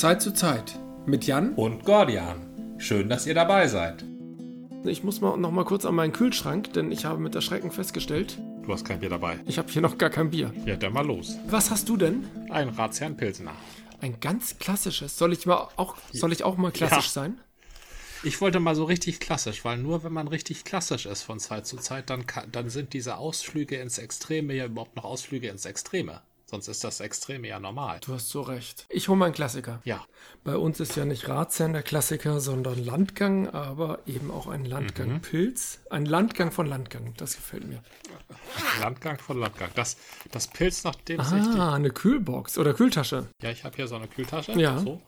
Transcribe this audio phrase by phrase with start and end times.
[0.00, 2.76] Zeit zu Zeit mit Jan und Gordian.
[2.78, 4.04] Schön, dass ihr dabei seid.
[4.84, 8.38] Ich muss mal noch mal kurz an meinen Kühlschrank, denn ich habe mit Erschrecken festgestellt,
[8.64, 9.40] Du hast kein Bier dabei.
[9.46, 10.52] ich habe hier noch gar kein Bier.
[10.66, 11.36] Ja, dann mal los.
[11.48, 12.24] Was hast du denn?
[12.50, 13.52] Ein Ratsherrn Pilsener.
[14.00, 15.18] Ein ganz klassisches.
[15.18, 17.12] Soll ich mal auch, soll ich auch mal klassisch Ja.
[17.12, 17.40] sein?
[18.24, 21.66] Ich wollte mal so richtig klassisch, weil nur wenn man richtig klassisch ist von Zeit
[21.66, 25.64] zu Zeit, dann, kann, dann sind diese Ausflüge ins Extreme ja überhaupt noch Ausflüge ins
[25.66, 26.20] Extreme.
[26.52, 27.98] Sonst ist das Extreme ja normal.
[28.04, 28.84] Du hast so recht.
[28.90, 29.80] Ich hole mal einen Klassiker.
[29.84, 30.04] Ja,
[30.44, 35.80] Bei uns ist ja nicht Ratsherrn der Klassiker, sondern Landgang, aber eben auch ein Landgang-Pilz.
[35.88, 37.82] Ein Landgang von Landgang, das gefällt mir.
[38.82, 39.70] Landgang von Landgang.
[39.74, 39.96] Das,
[40.30, 41.58] das Pilz, nachdem sich die...
[41.58, 43.28] Ah, eine Kühlbox oder Kühltasche.
[43.40, 44.52] Ja, ich habe hier so eine Kühltasche.
[44.52, 44.78] Ja.
[44.78, 45.00] So.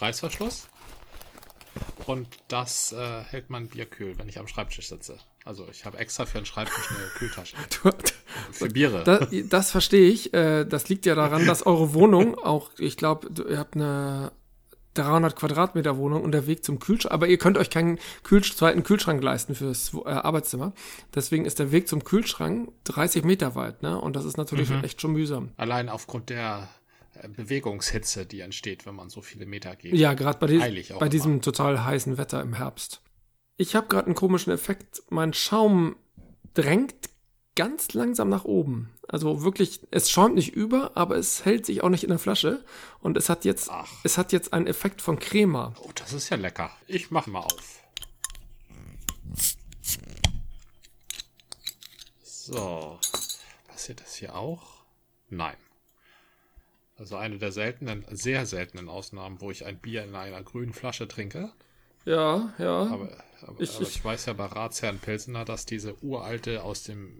[0.00, 0.66] Reißverschluss.
[2.06, 5.16] Und das äh, hält man Bier kühl, wenn ich am Schreibtisch sitze.
[5.46, 7.56] Also ich habe extra für den Schreibtisch eine Kühltasche.
[7.82, 7.90] Du,
[8.50, 9.04] Für Biere.
[9.04, 10.34] das, das verstehe ich.
[10.34, 14.32] Äh, Das liegt ja daran, dass eure Wohnung auch, ich glaube, ihr habt eine
[14.94, 18.82] 300 Quadratmeter Wohnung und der Weg zum Kühlschrank, aber ihr könnt euch keinen Kühlsch zweiten
[18.82, 20.72] Kühlschrank leisten fürs äh, Arbeitszimmer.
[21.14, 24.00] Deswegen ist der Weg zum Kühlschrank 30 Meter weit, ne?
[24.00, 25.50] Und das ist natürlich echt schon mühsam.
[25.56, 26.68] Allein aufgrund der
[27.14, 29.94] äh, Bewegungshitze, die entsteht, wenn man so viele Meter geht.
[29.94, 33.00] Ja, gerade bei, die, bei diesem total heißen Wetter im Herbst.
[33.56, 35.02] Ich habe gerade einen komischen Effekt.
[35.08, 35.96] Mein Schaum
[36.54, 36.94] drängt
[37.54, 38.92] ganz langsam nach oben.
[39.08, 42.64] Also wirklich, es schäumt nicht über, aber es hält sich auch nicht in der Flasche.
[43.00, 43.90] Und es hat jetzt, Ach.
[44.04, 45.74] es hat jetzt einen Effekt von Crema.
[45.80, 46.70] Oh, das ist ja lecker.
[46.86, 47.82] Ich mach mal auf.
[52.22, 52.98] So.
[53.68, 54.84] Passiert das hier auch?
[55.30, 55.56] Nein.
[56.98, 61.08] Also eine der seltenen, sehr seltenen Ausnahmen, wo ich ein Bier in einer grünen Flasche
[61.08, 61.52] trinke.
[62.06, 62.82] Ja, ja.
[62.84, 63.10] Aber,
[63.42, 67.18] aber, Ich- aber ich, ich- weiß ja bei Ratsherrn Pilsener, dass diese uralte, aus dem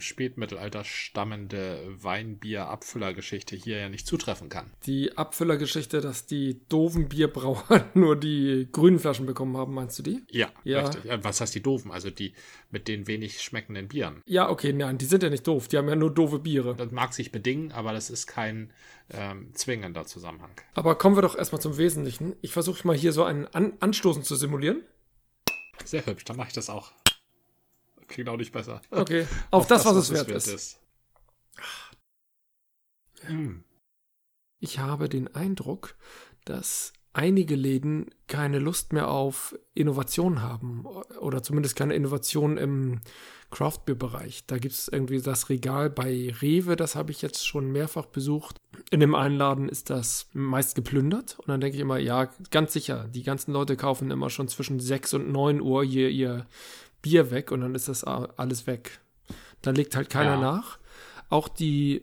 [0.00, 4.70] Spätmittelalter stammende Weinbier-Abfüllergeschichte hier ja nicht zutreffen kann.
[4.86, 7.62] Die Abfüllergeschichte, dass die doofen Bierbrauer
[7.94, 10.22] nur die grünen Flaschen bekommen haben, meinst du die?
[10.30, 10.80] Ja, Ja.
[10.80, 11.04] richtig.
[11.04, 11.90] Ja, Was heißt die doofen?
[11.90, 12.32] Also die
[12.70, 14.22] mit den wenig schmeckenden Bieren.
[14.26, 15.68] Ja, okay, nein, die sind ja nicht doof.
[15.68, 16.74] Die haben ja nur doofe Biere.
[16.74, 18.72] Das mag sich bedingen, aber das ist kein
[19.10, 20.50] ähm, zwingender Zusammenhang.
[20.74, 22.36] Aber kommen wir doch erstmal zum Wesentlichen.
[22.42, 24.82] Ich versuche mal hier so einen An Anstoßen zu simulieren.
[25.84, 26.92] Sehr hübsch, dann mache ich das auch.
[28.08, 28.80] Klingt auch nicht besser.
[28.90, 29.26] Okay.
[29.50, 30.80] Auf, das, was, es wert ist.
[33.28, 33.60] Mm.
[34.60, 35.94] Ich habe den Eindruck,
[36.44, 40.86] dass einige Läden keine Lust mehr auf Innovation haben.
[41.20, 43.00] Oder zumindest keine Innovation im
[43.50, 44.46] Craftbeer-Bereich.
[44.46, 48.56] Da gibt es irgendwie das Regal bei Rewe, das habe ich jetzt schon mehrfach besucht.
[48.90, 51.38] In dem einen Laden ist das meist geplündert.
[51.38, 54.78] Und dann denke ich immer, ja, ganz sicher, die ganzen Leute kaufen immer schon zwischen
[54.78, 56.46] 6 und 9 Uhr ihr, ihr
[57.02, 59.00] Bier weg und dann ist das alles weg.
[59.62, 60.40] Da legt halt keiner Ja.
[60.40, 60.78] nach.
[61.30, 62.02] Auch die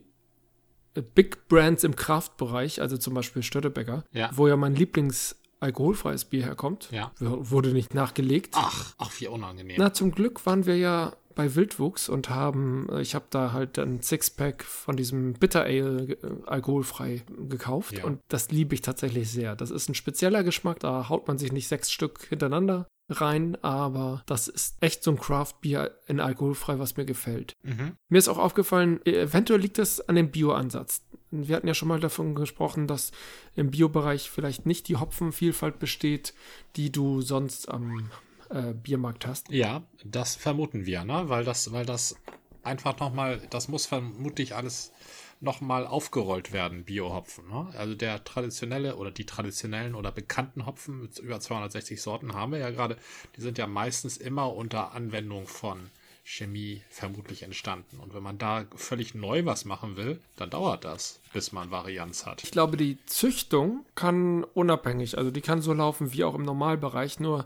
[0.94, 4.30] äh, Big Brands im Kraftbereich, also zum Beispiel Stöttebecker, Ja.
[4.34, 7.12] wo ja mein Lieblings alkoholfreies Bier herkommt, Ja.
[7.20, 8.54] wurde nicht nachgelegt.
[8.58, 9.78] Ach, ach, wie unangenehm.
[9.80, 13.78] Na, zum Glück waren wir ja bei Wildwuchs und haben, äh, ich habe da halt
[13.80, 18.06] ein Sixpack von diesem Bitter Ale äh, alkoholfrei gekauft Ja.
[18.06, 19.56] und das liebe ich tatsächlich sehr.
[19.56, 24.24] Das ist ein spezieller Geschmack, da haut man sich nicht sechs Stück hintereinander rein, aber
[24.26, 27.54] das ist echt so ein Craft-Bier in alkoholfrei, was mir gefällt.
[27.64, 27.98] Mhm.
[28.10, 31.04] Mir ist auch aufgefallen, äh, eventuell liegt das an dem Bio-Ansatz.
[31.32, 33.12] Wir hatten ja schon mal davon gesprochen, dass
[33.56, 36.34] im Biobereich vielleicht nicht die Hopfenvielfalt besteht,
[36.76, 38.10] die du sonst am
[38.50, 39.50] äh, Biermarkt hast.
[39.50, 41.24] Ja, das vermuten wir, ne?
[41.28, 42.16] Weil das, weil das
[42.64, 44.92] einfach nochmal, das muss vermutlich alles
[45.40, 47.47] nochmal aufgerollt werden, Biohopfen.
[47.50, 47.68] Ne?
[47.78, 52.59] Also der traditionelle oder die traditionellen oder bekannten Hopfen mit über 260 Sorten haben wir
[52.59, 52.97] ja gerade,
[53.35, 55.90] die sind ja meistens immer unter Anwendung von
[56.25, 58.00] Chemie vermutlich entstanden.
[58.00, 62.25] Und wenn man da völlig neu was machen will, dann dauert das, bis man Varianz
[62.25, 62.44] hat.
[62.44, 67.19] Ich glaube, die Züchtung kann unabhängig, also die kann so laufen wie auch im Normalbereich,
[67.19, 67.46] nur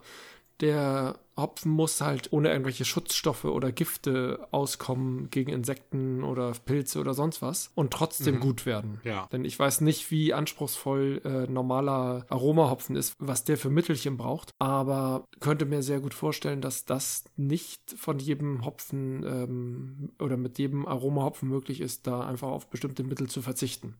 [0.62, 7.14] der Hopfen muss halt ohne irgendwelche Schutzstoffe oder Gifte auskommen gegen Insekten oder Pilze oder
[7.14, 9.00] sonst was und trotzdem gut werden.
[9.04, 9.28] Ja.
[9.32, 14.54] Denn ich weiß nicht, wie anspruchsvoll äh, normaler Aromahopfen ist, was der für Mittelchen braucht,
[14.60, 20.60] aber könnte mir sehr gut vorstellen, dass das nicht von jedem Hopfen ähm, oder mit
[20.60, 23.96] jedem Aromahopfen möglich ist, da einfach auf bestimmte Mittel zu verzichten.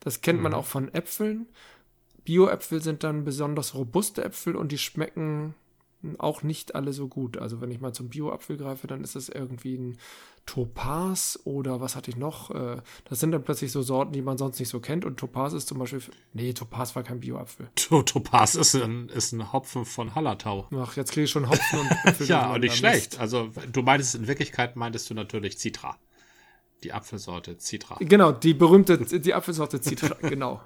[0.00, 1.46] Das kennt man auch von Äpfeln.
[2.24, 5.54] Bio-Äpfel sind dann besonders robuste Äpfel und die schmecken
[6.18, 7.36] auch nicht alle so gut.
[7.38, 9.98] Also wenn ich mal zum Bio-Apfel greife, dann ist es irgendwie ein
[10.44, 12.50] Topaz oder was hatte ich noch?
[12.52, 15.04] Äh, Das sind dann plötzlich so Sorten, die man sonst nicht so kennt.
[15.04, 16.00] Und Topaz ist zum Beispiel.
[16.32, 17.68] Nee, Topaz war kein Bio-Apfel.
[17.74, 20.68] To- Topaz ist ein, ist ein Hopfen von Hallertau.
[20.76, 22.26] Ach, jetzt kriege ich schon Hopfen und Äpfel.
[22.28, 23.18] Ja, und nicht schlecht.
[23.18, 25.96] Also, du meintest in Wirklichkeit, meintest du natürlich Citra.
[26.84, 27.96] Die Apfelsorte Citra.
[28.00, 30.60] Genau, die berühmte, die Apfelsorte Citra, genau.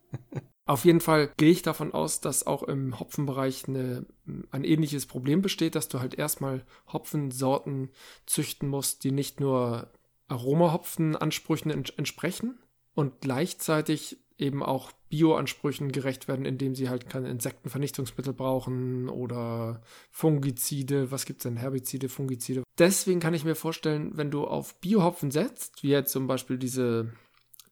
[0.70, 4.06] Auf jeden Fall gehe ich davon aus, dass auch im Hopfenbereich eine,
[4.52, 7.90] ein ähnliches Problem besteht, dass du halt erstmal Hopfensorten
[8.24, 9.90] züchten musst, die nicht nur
[10.28, 12.60] Aromahopfenansprüchen ents entsprechen
[12.94, 19.82] und gleichzeitig eben auch Bioansprüchen gerecht werden, indem sie halt keine Insektenvernichtungsmittel brauchen oder
[20.12, 21.10] Fungizide.
[21.10, 21.56] Was gibt es denn?
[21.56, 22.62] Herbizide, Fungizide.
[22.78, 27.12] Deswegen kann ich mir vorstellen, wenn du auf Biohopfen setzt, wie jetzt zum Beispiel diese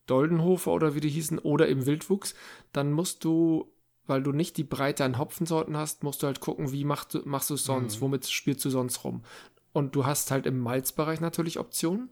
[0.09, 2.35] Doldenhofer oder wie die hießen, oder im Wildwuchs,
[2.73, 3.71] dann musst du,
[4.07, 7.23] weil du nicht die Breite an Hopfensorten hast, musst du halt gucken, wie machst du,
[7.25, 8.01] machst du es sonst, mhm.
[8.03, 9.23] womit spielst du sonst rum.
[9.73, 12.11] Und du hast halt im Malzbereich natürlich Optionen.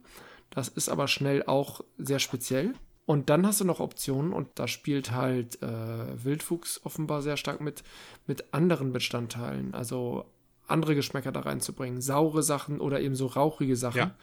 [0.49, 2.73] Das ist aber schnell auch sehr speziell.
[3.05, 7.61] Und dann hast du noch Optionen und da spielt halt äh, Wildwuchs offenbar sehr stark
[7.61, 7.83] mit,
[8.25, 9.73] mit anderen Bestandteilen.
[9.73, 10.25] Also
[10.67, 12.01] andere Geschmäcker da reinzubringen.
[12.01, 13.97] Saure Sachen oder eben so rauchige Sachen.
[13.97, 14.15] Ja.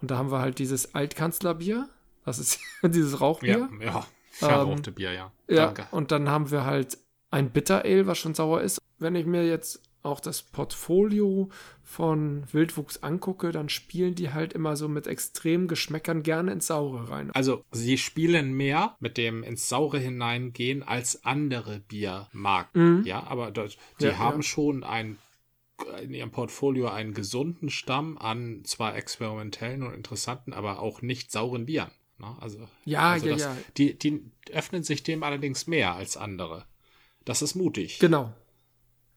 [0.00, 1.88] Und da haben wir halt dieses Altkanzlerbier,
[2.26, 3.70] das ist dieses Rauchbier.
[3.80, 4.06] Ja, ja.
[4.30, 5.32] Verrauchte ähm, Bier, ja.
[5.48, 5.86] Ja, Danke.
[5.92, 6.98] und dann haben wir halt
[7.30, 8.82] ein Bitter Ale, was schon sauer ist.
[8.98, 11.48] Wenn ich mir jetzt auch das Portfolio
[11.82, 17.10] von Wildwuchs angucke, dann spielen die halt immer so mit extremen Geschmäckern gerne ins Saure
[17.10, 17.30] rein.
[17.32, 22.98] Also sie spielen mehr mit dem ins Saure hineingehen als andere Biermarken.
[22.98, 23.04] Mhm.
[23.04, 24.42] Ja, aber das, die ja, haben ja.
[24.42, 25.18] schon ein
[26.02, 31.66] in ihrem Portfolio einen gesunden Stamm an zwar experimentellen und interessanten, aber auch nicht sauren
[31.66, 31.90] Bieren.
[32.18, 32.36] Ne?
[32.40, 33.56] Also, ja, also ja, das, ja.
[33.76, 36.66] Die, die öffnen sich dem allerdings mehr als andere.
[37.24, 37.98] Das ist mutig.
[37.98, 38.32] Genau.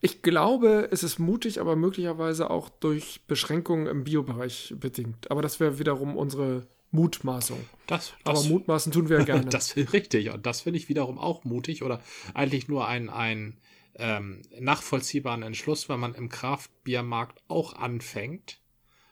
[0.02, 5.30] Ich glaube, es ist mutig, aber möglicherweise auch durch Beschränkungen im Biobereich bedingt.
[5.30, 7.60] Aber das wäre wiederum unsere Mutmaßung.
[7.86, 9.46] Das, das, aber mutmaßen tun wir gerne.
[9.50, 10.32] das ist richtig.
[10.32, 12.02] Und das finde ich wiederum auch mutig oder
[12.34, 13.58] eigentlich nur ein, ein
[13.96, 18.62] ähm, nachvollziehbaren Entschluss, wenn man im Kraftbiermarkt auch anfängt,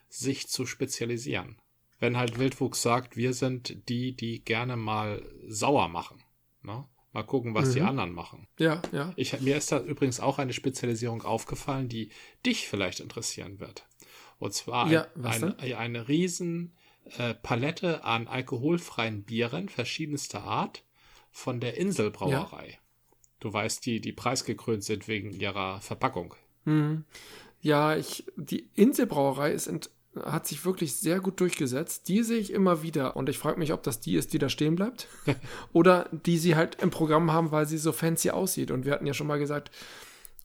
[0.09, 1.57] sich zu spezialisieren
[1.99, 6.23] wenn halt Wildwuchs sagt, wir sind die, die gerne mal sauer machen.
[6.61, 6.85] Ne?
[7.13, 7.73] Mal gucken, was mhm.
[7.73, 8.47] die anderen machen.
[8.59, 9.13] Ja, ja.
[9.15, 12.09] Ich, mir ist da übrigens auch eine Spezialisierung aufgefallen, die
[12.45, 13.87] dich vielleicht interessieren wird.
[14.39, 16.75] Und zwar ja, ein, eine, eine riesen
[17.17, 20.83] äh, Palette an alkoholfreien Bieren verschiedenster Art
[21.31, 22.69] von der Inselbrauerei.
[22.69, 22.77] Ja.
[23.39, 26.35] Du weißt, die, die preisgekrönt sind wegen ihrer Verpackung.
[26.65, 27.05] Mhm.
[27.61, 29.79] Ja, ich, die Inselbrauerei ist in,
[30.25, 32.07] hat sich wirklich sehr gut durchgesetzt.
[32.07, 34.49] Die sehe ich immer wieder und ich frage mich, ob das die ist, die da
[34.49, 35.07] stehen bleibt
[35.73, 38.71] oder die sie halt im Programm haben, weil sie so fancy aussieht.
[38.71, 39.71] Und wir hatten ja schon mal gesagt,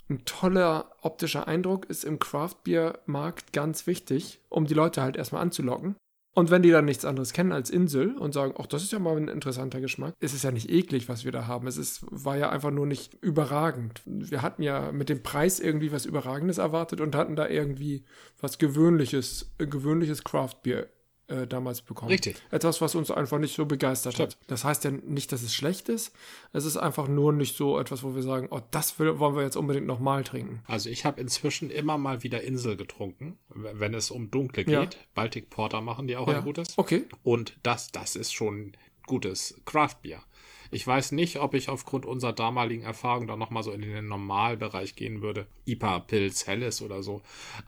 [0.08, 5.96] ein toller optischer Eindruck ist im Craft-Bier-Markt ganz wichtig, um die Leute halt erstmal anzulocken.
[6.34, 8.98] Und wenn die dann nichts anderes kennen als Insel und sagen, ach, das ist ja
[8.98, 11.66] mal ein interessanter Geschmack, ist es ja nicht eklig, was wir da haben.
[11.66, 14.00] Es ist, war ja einfach nur nicht überragend.
[14.06, 18.04] Wir hatten ja mit dem Preis irgendwie was Überragendes erwartet und hatten da irgendwie
[18.40, 20.88] was Gewöhnliches, gewöhnliches Craft-Bier
[21.28, 22.10] äh, damals bekommen.
[22.10, 22.36] Richtig.
[22.50, 24.32] Etwas, was uns einfach nicht so begeistert Stimmt.
[24.32, 24.38] hat.
[24.48, 26.12] Das heißt ja nicht, dass es schlecht ist.
[26.52, 29.42] Es ist einfach nur nicht so etwas, wo wir sagen, oh, das will, wollen wir
[29.42, 30.62] jetzt unbedingt nochmal trinken.
[30.66, 34.94] Also ich habe inzwischen immer mal wieder Insel getrunken, wenn es um dunkle geht.
[34.94, 35.00] Ja.
[35.14, 36.38] Baltic Porter machen die auch ja.
[36.38, 36.76] ein gutes.
[36.76, 37.04] Okay.
[37.22, 38.72] Und das, das ist schon
[39.06, 40.22] gutes Craft-Bier.
[40.72, 44.96] Ich weiß nicht, ob ich aufgrund unserer damaligen Erfahrung da nochmal so in den Normalbereich
[44.96, 45.46] gehen würde.
[45.66, 47.20] IPA, Pilz, Helles oder so.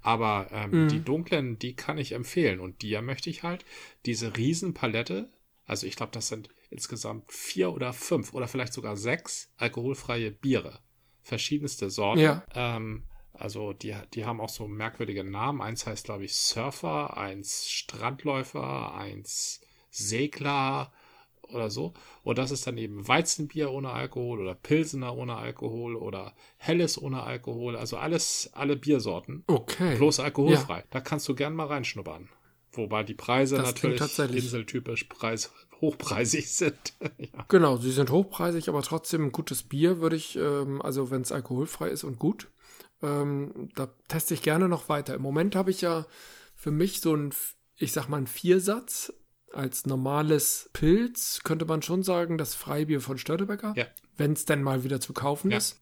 [0.03, 0.89] Aber ähm, mhm.
[0.89, 2.61] die dunklen, die kann ich empfehlen.
[2.61, 3.67] Und die möchte ich halt.
[4.07, 5.29] Diese Riesenpalette,
[5.67, 10.81] also ich glaube, das sind insgesamt vier oder fünf oder vielleicht sogar sechs alkoholfreie Biere.
[11.23, 12.21] Verschiedenste Sorten.
[12.21, 12.43] Ja.
[12.55, 15.61] Ähm, also die, die haben auch so merkwürdige Namen.
[15.61, 20.91] Eins heißt, glaube ich, Surfer, eins Strandläufer, eins Segler,
[21.55, 21.95] oder so.
[22.23, 27.23] Und das ist dann eben Weizenbier ohne Alkohol oder Pilsener ohne Alkohol oder Helles ohne
[27.23, 27.77] Alkohol.
[27.77, 29.45] Also alles, alle Biersorten.
[29.47, 29.97] Okay.
[29.97, 30.79] Bloß alkoholfrei.
[30.79, 30.85] Ja.
[30.91, 32.29] Da kannst du gern mal reinschnuppern.
[32.73, 34.45] Wobei die Preise das natürlich tatsächlich.
[34.45, 36.95] inseltypisch Preis, hochpreisig sind.
[37.19, 37.45] ja.
[37.49, 41.33] Genau, sie sind hochpreisig, aber trotzdem ein gutes Bier würde ich, ähm, also wenn es
[41.33, 42.49] alkoholfrei ist und gut,
[43.03, 45.15] ähm, da teste ich gerne noch weiter.
[45.15, 46.07] Im Moment habe ich ja
[46.55, 47.33] für mich so ein,
[47.77, 49.13] ich sag mal, ein Viersatz
[49.55, 53.87] als normales Pilz könnte man schon sagen, das Freibier von Störtebecker, ja.
[54.17, 55.59] wenn es denn mal wieder zu kaufen ja.
[55.59, 55.81] ist.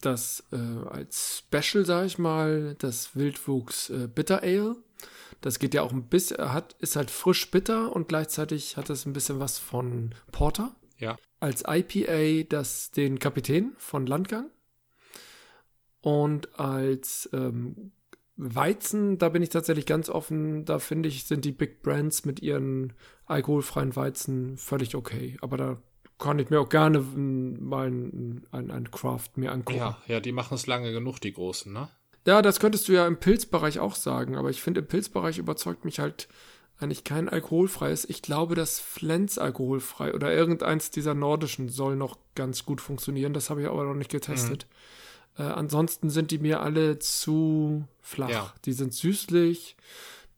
[0.00, 4.76] Das äh, als Special, sage ich mal, das Wildwuchs äh, Bitter Ale.
[5.42, 9.04] Das geht ja auch ein bisschen, hat, ist halt frisch bitter und gleichzeitig hat es
[9.04, 10.74] ein bisschen was von Porter.
[10.98, 11.16] Ja.
[11.38, 14.50] Als IPA das den Kapitän von Landgang.
[16.00, 17.92] Und als ähm,
[18.36, 20.64] Weizen, da bin ich tatsächlich ganz offen.
[20.64, 22.92] Da finde ich, sind die Big Brands mit ihren
[23.26, 25.36] alkoholfreien Weizen völlig okay.
[25.40, 25.82] Aber da
[26.18, 29.78] kann ich mir auch gerne mal ein, ein, ein Craft mir angucken.
[29.78, 31.88] Ja, ja, die machen es lange genug, die Großen, ne?
[32.26, 34.36] Ja, das könntest du ja im Pilzbereich auch sagen.
[34.36, 36.28] Aber ich finde, im Pilzbereich überzeugt mich halt
[36.78, 38.04] eigentlich kein alkoholfreies.
[38.08, 43.32] Ich glaube, das Flens alkoholfrei oder irgendeins dieser nordischen soll noch ganz gut funktionieren.
[43.32, 44.66] Das habe ich aber noch nicht getestet.
[44.68, 44.74] Mhm.
[45.38, 48.30] Äh, ansonsten sind die mir alle zu flach.
[48.30, 48.54] Ja.
[48.64, 49.76] Die sind süßlich,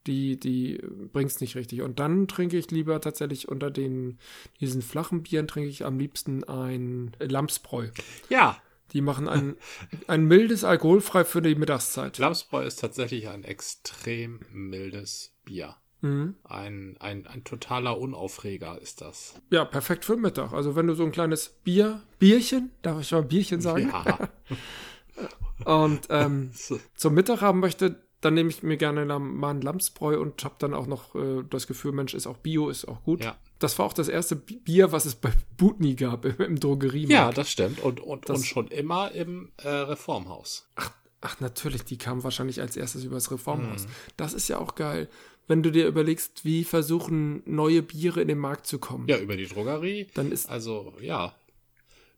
[0.07, 0.81] die, die
[1.13, 1.83] bringt's nicht richtig.
[1.83, 4.19] Und dann trinke ich lieber tatsächlich unter den,
[4.61, 7.89] diesen flachen Bieren trinke ich am liebsten ein Lamsbräu.
[8.29, 8.61] Ja,
[8.93, 9.57] die machen ein,
[10.07, 12.19] ein mildes Alkoholfrei für die Mittagszeit.
[12.19, 15.77] Lamsbräu ist tatsächlich ein extrem mildes Bier.
[16.01, 16.37] Mhm.
[16.45, 19.35] Ein, ein, ein totaler Unaufreger ist das.
[19.51, 20.53] Ja, perfekt für Mittag.
[20.53, 23.91] Also wenn du so ein kleines Bier, Bierchen, darf ich mal Bierchen sagen?
[23.91, 24.29] Ja.
[25.65, 26.51] und ähm,
[26.95, 30.75] zum Mittag haben möchte, dann nehme ich mir gerne mal ein Lamsbräu und habe dann
[30.75, 33.25] auch noch äh, das Gefühl, Mensch, ist auch Bio, ist auch gut.
[33.25, 33.37] Ja.
[33.59, 37.11] Das war auch das erste Bier, was es bei Butni gab, im, im Drogeriemarkt.
[37.11, 37.81] Ja, das stimmt.
[37.81, 40.69] Und, und, das, und schon immer im äh, Reformhaus.
[40.77, 43.85] Ach, ach, natürlich, die kam wahrscheinlich als erstes über das Reformhaus.
[43.85, 43.91] Mhm.
[44.17, 45.09] Das ist ja auch geil
[45.49, 49.09] wenn du dir überlegst, wie versuchen neue Biere in den Markt zu kommen.
[49.09, 50.07] Ja, über die Drogerie.
[50.15, 51.35] Dann ist also ja,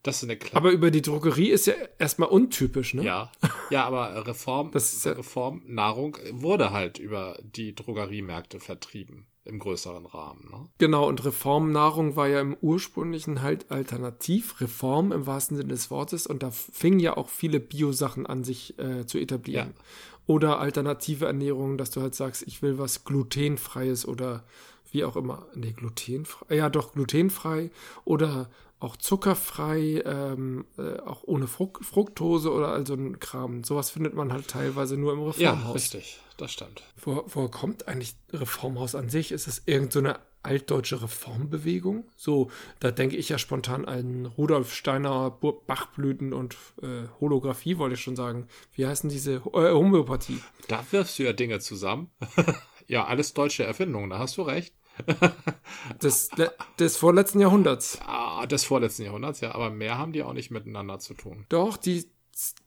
[0.02, 3.04] das ist eine Kla Aber über die Drogerie ist ja erstmal untypisch, ne?
[3.04, 3.32] Ja,
[3.70, 9.58] ja, aber Reform, das ist ja Reform Nahrung wurde halt über die Drogeriemärkte vertrieben im
[9.58, 10.46] größeren Rahmen.
[10.50, 10.68] Ne?
[10.76, 16.26] Genau, und Reformnahrung war ja im ursprünglichen halt alternativ, Reform im wahrsten Sinne des Wortes,
[16.26, 19.74] und da fingen ja auch viele Biosachen an, sich äh, zu etablieren.
[19.74, 19.84] Ja.
[20.28, 24.44] Oder alternative Ernährung, dass du halt sagst, ich will was glutenfreies oder
[24.92, 25.46] wie auch immer.
[25.54, 26.54] Nee, glutenfrei.
[26.54, 27.70] Ja, doch, glutenfrei
[28.04, 33.64] oder auch zuckerfrei, ähm, äh, auch ohne Fruct Fructose oder also ein Kram.
[33.64, 35.64] Sowas findet man halt teilweise nur im Reformhaus.
[35.64, 36.82] Ja, richtig, das stimmt.
[37.02, 39.32] Wo, woher kommt eigentlich Reformhaus an sich?
[39.32, 42.04] Ist es irgendeine so altdeutsche Reformbewegung?
[42.16, 48.00] So, da denke ich ja spontan an Rudolf Steiner, Bachblüten und äh, Holographie, wollte ich
[48.00, 48.48] schon sagen.
[48.72, 50.40] Wie heißen diese äh, Homöopathie?
[50.68, 52.10] Da wirfst du ja Dinge zusammen.
[52.86, 54.74] ja, alles deutsche Erfindungen, da hast du recht.
[56.02, 56.30] des,
[56.78, 58.00] des vorletzten Jahrhunderts.
[58.04, 61.46] Ah, des vorletzten Jahrhunderts, ja, aber mehr haben die auch nicht miteinander zu tun.
[61.48, 62.10] Doch, die,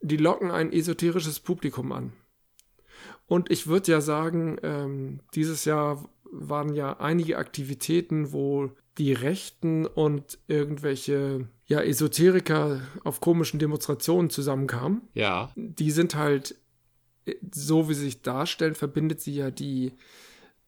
[0.02, 2.14] die locken ein esoterisches Publikum an.
[3.28, 9.86] Und ich würde ja sagen, ähm, dieses Jahr waren ja einige Aktivitäten, wo die Rechten
[9.86, 15.02] und irgendwelche ja, Esoteriker auf komischen Demonstrationen zusammenkamen.
[15.14, 15.52] Ja.
[15.56, 16.56] Die sind halt,
[17.54, 19.94] so wie sie sich darstellen, verbindet sie ja die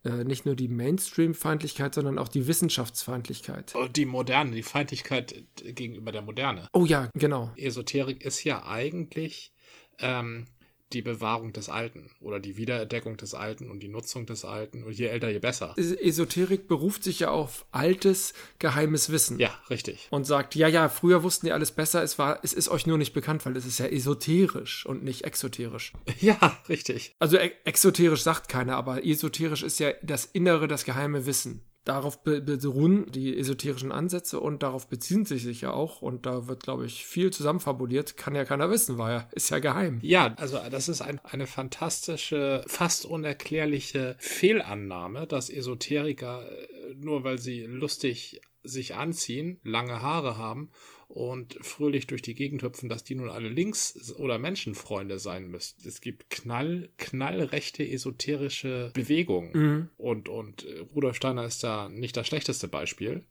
[0.05, 3.73] äh, nicht nur die Mainstream-Feindlichkeit, sondern auch die Wissenschaftsfeindlichkeit.
[3.75, 6.67] Oh, die Moderne, die Feindlichkeit gegenüber der Moderne.
[6.73, 7.51] Oh ja, genau.
[7.55, 9.53] Esoterik ist ja eigentlich
[9.99, 10.47] ähm,
[10.93, 14.83] die Bewahrung des Alten oder die Wiederentdeckung des Alten und die Nutzung des Alten.
[14.83, 15.73] Und je älter, je besser.
[15.77, 19.39] Esoterik beruft sich ja auf altes, geheimes Wissen.
[19.39, 20.07] Ja, richtig.
[20.11, 22.97] Und sagt, ja, ja, früher wussten die alles besser, es war, es ist euch nur
[22.97, 25.93] nicht bekannt, weil es ist ja esoterisch und nicht exoterisch.
[26.19, 27.15] Ja, richtig.
[27.19, 32.23] Also e exoterisch sagt keiner, aber esoterisch ist ja das Innere, das geheime Wissen darauf
[32.23, 36.01] beruhen die esoterischen Ansätze und darauf beziehen sie sich ja auch.
[36.01, 38.17] Und da wird, glaube ich, viel zusammenfabuliert.
[38.17, 39.99] Kann ja keiner wissen, weil er ist ja geheim.
[40.01, 47.39] Ja, also das ist ein, eine fantastische, fast unerklärliche Fehlannahme, dass Esoteriker, äh, nur weil
[47.39, 50.71] sie lustig sich anziehen, lange Haare haben
[51.13, 55.87] und fröhlich durch die Gegend hüpfen, dass die nun alle Links- oder Menschenfreunde sein müssten.
[55.87, 59.51] Es gibt knall, knallrechte esoterische Bewegungen.
[59.53, 59.89] Mhm.
[59.97, 63.23] Und, und äh, Rudolf Steiner ist da nicht das schlechteste Beispiel.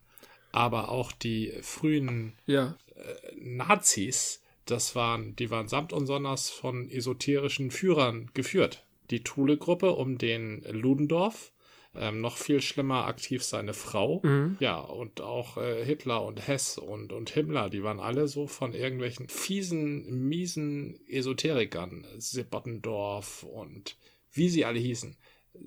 [0.53, 2.77] Aber auch die frühen ja.
[2.95, 8.87] äh, Nazis, das waren, die waren samt und sonders von esoterischen Führern geführt.
[9.11, 11.51] Die Thule-Gruppe um den Ludendorff,
[11.95, 14.21] ähm, noch viel schlimmer aktiv seine Frau.
[14.23, 14.57] Mhm.
[14.61, 18.73] Ja, und auch äh, Hitler und Hess und, und Himmler, die waren alle so von
[18.73, 23.97] irgendwelchen fiesen, miesen Esoterikern, Sippottendorf und
[24.33, 25.17] wie sie alle hießen,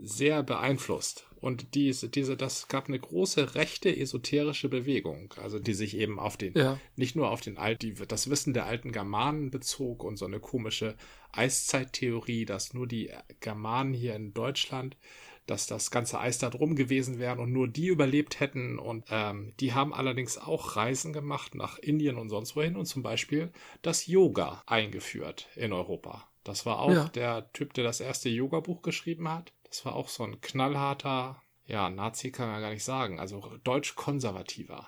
[0.02, 1.28] sehr beeinflusst.
[1.36, 6.38] Und diese, diese, das gab eine große rechte esoterische Bewegung, also die sich eben auf
[6.38, 6.80] den, ja.
[6.96, 10.96] nicht nur auf den alten, das Wissen der alten Germanen bezog und so eine komische
[11.34, 14.98] Eiszeittheorie, dass nur die Germanen hier in Deutschland
[15.46, 18.80] dass das ganze Eis da drum gewesen wäre und nur die überlebt hätten.
[18.80, 23.04] Und ähm, die haben allerdings auch Reisen gemacht nach Indien und sonst wohin und zum
[23.04, 26.28] Beispiel das Yoga eingeführt in Europa.
[26.44, 27.10] Das war auch ja.
[27.10, 29.52] der Typ, der das erste Yoga-Buch geschrieben hat.
[29.64, 34.88] Das war auch so ein knallharter, ja, Nazi kann man gar nicht sagen, also deutsch-konservativer.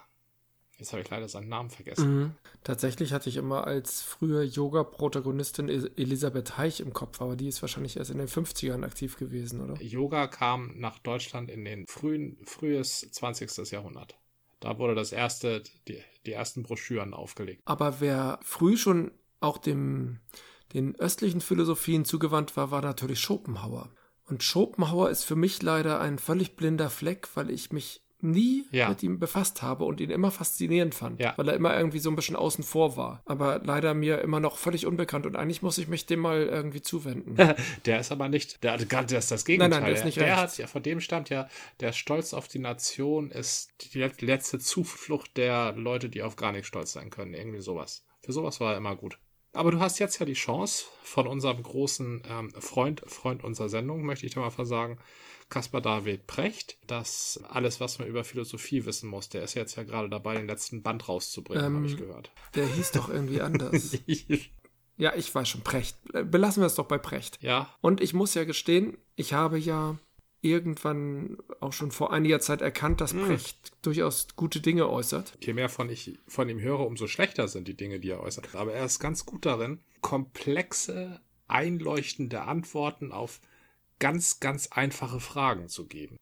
[0.78, 2.16] Jetzt habe ich leider seinen Namen vergessen.
[2.16, 2.32] Mhm.
[2.64, 7.98] Tatsächlich hatte ich immer als frühe Yoga-Protagonistin Elisabeth Heich im Kopf, aber die ist wahrscheinlich
[7.98, 9.82] erst in den 50ern aktiv gewesen, oder?
[9.82, 13.72] Yoga kam nach Deutschland in den frühen, frühes 20.
[13.72, 14.18] Jahrhundert.
[14.60, 17.62] Da wurde das erste, die, die ersten Broschüren aufgelegt.
[17.66, 20.20] Aber wer früh schon auch dem,
[20.74, 23.90] den östlichen Philosophien zugewandt war, war natürlich Schopenhauer.
[24.26, 28.90] Und Schopenhauer ist für mich leider ein völlig blinder Fleck, weil ich mich nie Ja.
[28.90, 31.34] mit ihm befasst habe und ihn immer faszinierend fand, Ja.
[31.38, 33.22] weil er immer irgendwie so ein bisschen außen vor war.
[33.26, 36.82] Aber leider mir immer noch völlig unbekannt und eigentlich muss ich mich dem mal irgendwie
[36.82, 37.36] zuwenden.
[37.86, 39.70] Der ist aber nicht, der, der ist das Gegenteil.
[39.70, 40.54] Nein, nein, der ist nicht der rechts.
[40.54, 41.48] hat ja, von dem stammt ja,
[41.80, 46.52] der Stolz auf die Nation ist die let- letzte Zuflucht der Leute, die auf gar
[46.52, 47.34] nichts stolz sein können.
[47.36, 48.04] Irgendwie sowas.
[48.24, 49.20] Für sowas war er immer gut.
[49.54, 54.04] Aber du hast jetzt ja die Chance von unserem großen ähm, Freund, Freund unserer Sendung,
[54.04, 54.98] möchte ich da mal versagen,
[55.50, 59.84] Caspar David Precht, dass alles, was man über Philosophie wissen muss, der ist jetzt ja
[59.84, 62.32] gerade dabei, den letzten Band rauszubringen, Ähm, habe ich gehört.
[62.56, 63.98] Der hieß doch irgendwie anders.
[65.00, 65.96] Ja, ich weiß schon, Precht.
[66.12, 67.38] Belassen wir es doch bei Precht.
[67.44, 69.96] ja, Und ich muss ja gestehen, ich habe ja
[70.42, 75.38] irgendwann auch schon vor einiger Zeit erkannt, dass Precht durchaus gute Dinge äußert.
[75.40, 78.56] Je mehr von ich von ihm höre, umso schlechter sind die Dinge, die er äußert.
[78.56, 83.40] Aber er ist ganz gut darin, komplexe, einleuchtende Antworten auf
[84.00, 86.18] ganz, ganz einfache Fragen zu geben.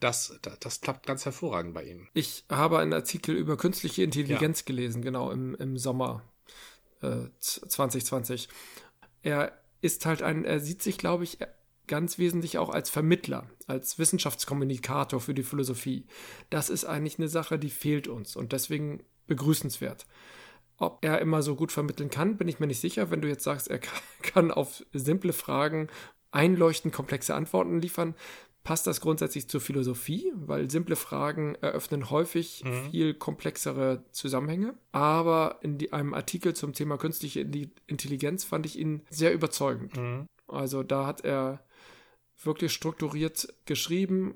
[0.00, 2.08] Das, das, das klappt ganz hervorragend bei ihm.
[2.12, 6.22] Ich habe einen Artikel über künstliche Intelligenz gelesen, genau im, im Sommer
[7.00, 8.48] äh, z- 2020.
[9.22, 11.38] Er ist halt ein, er sieht sich, glaube ich,
[11.86, 16.06] ganz wesentlich auch als Vermittler, als Wissenschaftskommunikator für die Philosophie.
[16.50, 20.06] Das ist eigentlich eine Sache, die fehlt uns und deswegen begrüßenswert.
[20.78, 23.10] Ob er immer so gut vermitteln kann, bin ich mir nicht sicher.
[23.10, 23.78] Wenn du jetzt sagst, er
[24.22, 25.88] kann auf simple Fragen
[26.30, 28.14] einleuchtend komplexe Antworten liefern,
[28.64, 34.74] passt das grundsätzlich zur Philosophie, weil simple Fragen eröffnen häufig viel komplexere Zusammenhänge.
[34.90, 39.96] Aber in die, einem Artikel zum Thema künstliche Intelli- Intelligenz fand ich ihn sehr überzeugend.
[40.48, 41.64] Also da hat er
[42.42, 44.34] wirklich strukturiert geschrieben,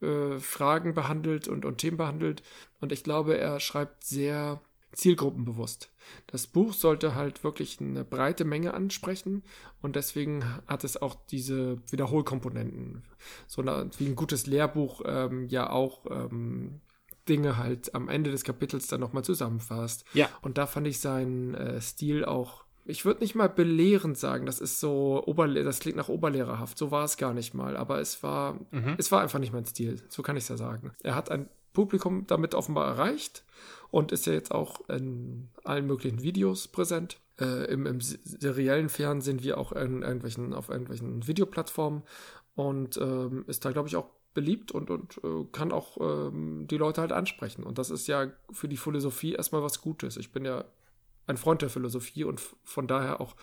[0.00, 2.42] äh, Fragen behandelt und, und Themen behandelt.
[2.80, 4.60] Und ich glaube, er schreibt sehr
[4.92, 5.90] zielgruppenbewusst.
[6.26, 9.42] Das Buch sollte halt wirklich eine breite Menge ansprechen
[9.82, 13.04] und deswegen hat es auch diese Wiederholkomponenten.
[13.46, 16.80] So wie ein gutes Lehrbuch ähm, ja auch ähm,
[17.28, 20.04] Dinge halt am Ende des Kapitels dann nochmal zusammenfasst.
[20.14, 20.28] Ja.
[20.42, 24.60] Und da fand ich seinen äh, Stil auch, ich würde nicht mal belehrend sagen, das
[24.60, 28.22] ist so, Oberle das klingt nach Oberlehrerhaft, so war es gar nicht mal, aber es
[28.22, 28.58] war,
[28.98, 30.92] es war einfach nicht mein Stil, so kann ich es ja sagen.
[31.02, 33.44] Er hat ein Publikum damit offenbar erreicht
[33.90, 37.18] und ist ja jetzt auch in allen möglichen Videos präsent.
[37.38, 42.02] Äh, im, Im se- seriellen Fernsehen wie auch in irgendwelchen, auf irgendwelchen Videoplattformen
[42.54, 46.76] und ähm, ist da, glaube ich, auch beliebt und, und äh, kann auch ähm, die
[46.76, 47.64] Leute halt ansprechen.
[47.64, 50.18] Und das ist ja für die Philosophie erstmal was Gutes.
[50.18, 50.64] Ich bin ja
[51.26, 53.34] ein Freund der Philosophie und von daher auch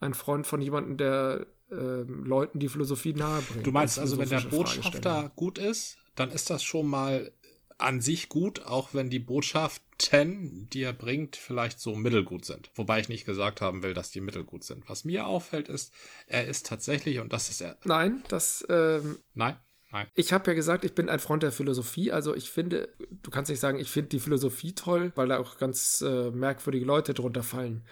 [0.00, 3.66] ein Freund von jemandem, der ähm, Leuten die Philosophie nahebringt.
[3.66, 7.30] Du meinst also, wenn der Botschafter gut ist, dann ist das schon mal
[7.78, 12.70] an sich gut, auch wenn die Botschaften, die er bringt, vielleicht so mittelgut sind.
[12.74, 14.88] Wobei ich nicht gesagt haben will, dass die mittelgut sind.
[14.88, 15.92] Was mir auffällt, ist,
[16.26, 17.76] er ist tatsächlich, und das ist er.
[17.84, 19.56] Nein, das ähm, Nein,
[19.90, 20.06] nein.
[20.14, 22.12] Ich habe ja gesagt, ich bin ein Freund der Philosophie.
[22.12, 25.58] Also ich finde, du kannst nicht sagen, ich finde die Philosophie toll, weil da auch
[25.58, 27.84] ganz äh, merkwürdige Leute drunter fallen.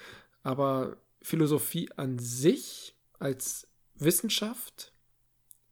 [0.42, 4.92] Aber Philosophie an sich als Wissenschaft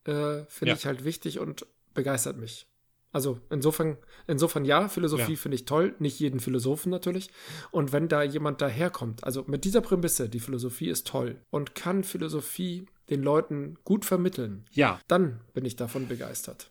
[0.05, 0.75] äh, finde Ja.
[0.75, 2.67] ich halt wichtig und begeistert mich.
[3.11, 3.97] Also insofern,
[4.27, 5.37] insofern ja, Philosophie Ja.
[5.37, 7.29] finde ich toll, nicht jeden Philosophen natürlich.
[7.71, 12.03] Und wenn da jemand daherkommt, also mit dieser Prämisse, die Philosophie ist toll und kann
[12.03, 16.70] Philosophie den Leuten gut vermitteln, Ja, dann bin ich davon begeistert.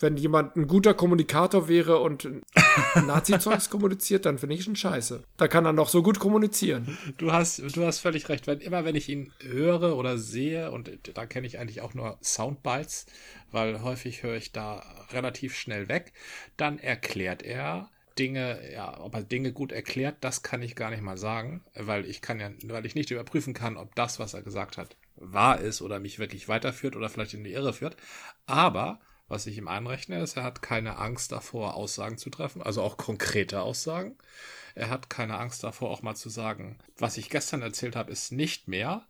[0.00, 2.28] Wenn jemand ein guter Kommunikator wäre und
[3.06, 5.22] Nazi-Zeugs kommuniziert, dann finde ich schon scheiße.
[5.36, 6.98] Da kann er noch so gut kommunizieren.
[7.16, 8.46] du hast, du hast völlig recht.
[8.46, 12.18] Wenn, immer wenn ich ihn höre oder sehe, und da kenne ich eigentlich auch nur
[12.22, 13.06] Soundbites,
[13.50, 16.12] weil häufig höre ich da relativ schnell weg,
[16.56, 21.02] dann erklärt er Dinge, ja, ob er Dinge gut erklärt, das kann ich gar nicht
[21.02, 24.42] mal sagen, weil ich kann ja, weil ich nicht überprüfen kann, ob das, was er
[24.42, 27.96] gesagt hat, wahr ist oder mich wirklich weiterführt oder vielleicht in die Irre führt.
[28.46, 32.82] Aber was ich ihm anrechne, ist, er hat keine Angst davor, Aussagen zu treffen, also
[32.82, 34.16] auch konkrete Aussagen.
[34.74, 38.32] Er hat keine Angst davor, auch mal zu sagen, was ich gestern erzählt habe, ist
[38.32, 39.06] nicht mehr.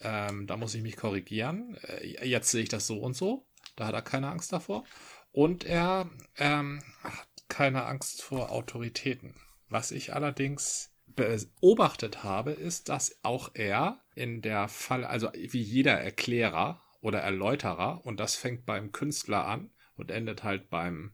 [0.00, 1.76] Ähm, da muss ich mich korrigieren.
[1.82, 3.44] Äh, jetzt sehe ich das so und so.
[3.76, 4.84] Da hat er keine Angst davor.
[5.32, 9.34] Und er ähm, hat keine Angst vor Autoritäten.
[9.68, 15.94] Was ich allerdings beobachtet habe, ist, dass auch er in der Fall, also wie jeder
[16.00, 21.12] Erklärer oder Erläuterer, und das fängt beim Künstler an und endet halt beim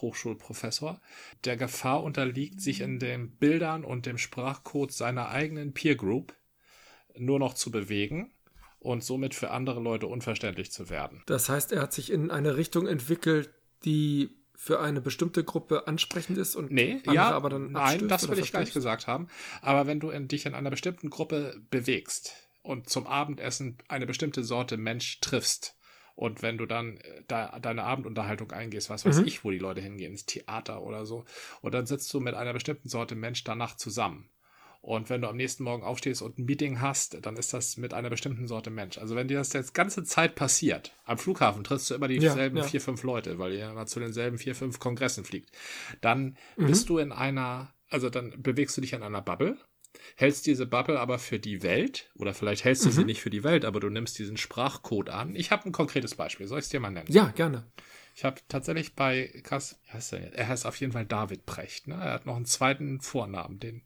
[0.00, 1.00] Hochschulprofessor,
[1.44, 6.34] der Gefahr unterliegt, sich in den Bildern und dem Sprachcode seiner eigenen Peer Group
[7.16, 8.32] nur noch zu bewegen
[8.78, 11.22] und somit für andere Leute unverständlich zu werden.
[11.26, 13.52] Das heißt, er hat sich in eine Richtung entwickelt,
[13.84, 18.28] die für eine bestimmte Gruppe ansprechend ist und Nee, andere ja, aber dann nein, das
[18.28, 19.26] will ich gar nicht gesagt haben.
[19.60, 24.44] Aber wenn du in, dich in einer bestimmten Gruppe bewegst, und zum Abendessen eine bestimmte
[24.44, 25.76] Sorte Mensch triffst,
[26.14, 29.26] und wenn du dann äh, da deine Abendunterhaltung eingehst, was weiß mhm.
[29.26, 31.24] ich, wo die Leute hingehen, ins Theater oder so,
[31.60, 34.28] und dann sitzt du mit einer bestimmten Sorte Mensch danach zusammen.
[34.82, 37.94] Und wenn du am nächsten Morgen aufstehst und ein Meeting hast, dann ist das mit
[37.94, 38.98] einer bestimmten Sorte Mensch.
[38.98, 42.64] Also wenn dir das jetzt ganze Zeit passiert, am Flughafen triffst du immer dieselben ja,
[42.64, 42.68] ja.
[42.68, 45.52] vier, fünf Leute, weil ihr immer zu denselben vier, fünf Kongressen fliegt.
[46.00, 46.66] Dann mhm.
[46.66, 49.56] bist du in einer, also dann bewegst du dich in einer Bubble
[50.16, 52.92] hältst diese Bubble aber für die Welt, oder vielleicht hältst du mhm.
[52.92, 55.34] sie nicht für die Welt, aber du nimmst diesen Sprachcode an.
[55.36, 57.10] Ich habe ein konkretes Beispiel, soll ich es dir mal nennen?
[57.10, 57.66] Ja, gerne.
[58.14, 61.94] Ich habe tatsächlich bei Kass, heißt er, er heißt auf jeden Fall David Precht, ne?
[61.94, 63.82] Er hat noch einen zweiten Vornamen, den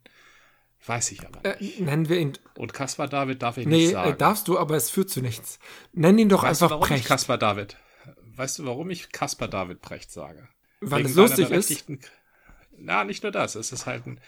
[0.85, 1.79] weiß ich aber äh, nicht.
[1.79, 2.33] Äh, nennen wir ihn.
[2.55, 4.11] Und Kaspar David darf ich nee, nicht sagen.
[4.11, 5.59] Nee, darfst du, aber es führt zu nichts.
[5.93, 7.03] Nenn ihn doch weißt einfach du, warum Precht.
[7.03, 7.77] Ich Kaspar David.
[8.35, 10.47] Weißt du, warum ich Kaspar David Precht sage?
[10.79, 11.85] Weil Wegen es lustig ist.
[12.79, 13.55] Na, nicht nur das.
[13.55, 14.19] Es ist halt ein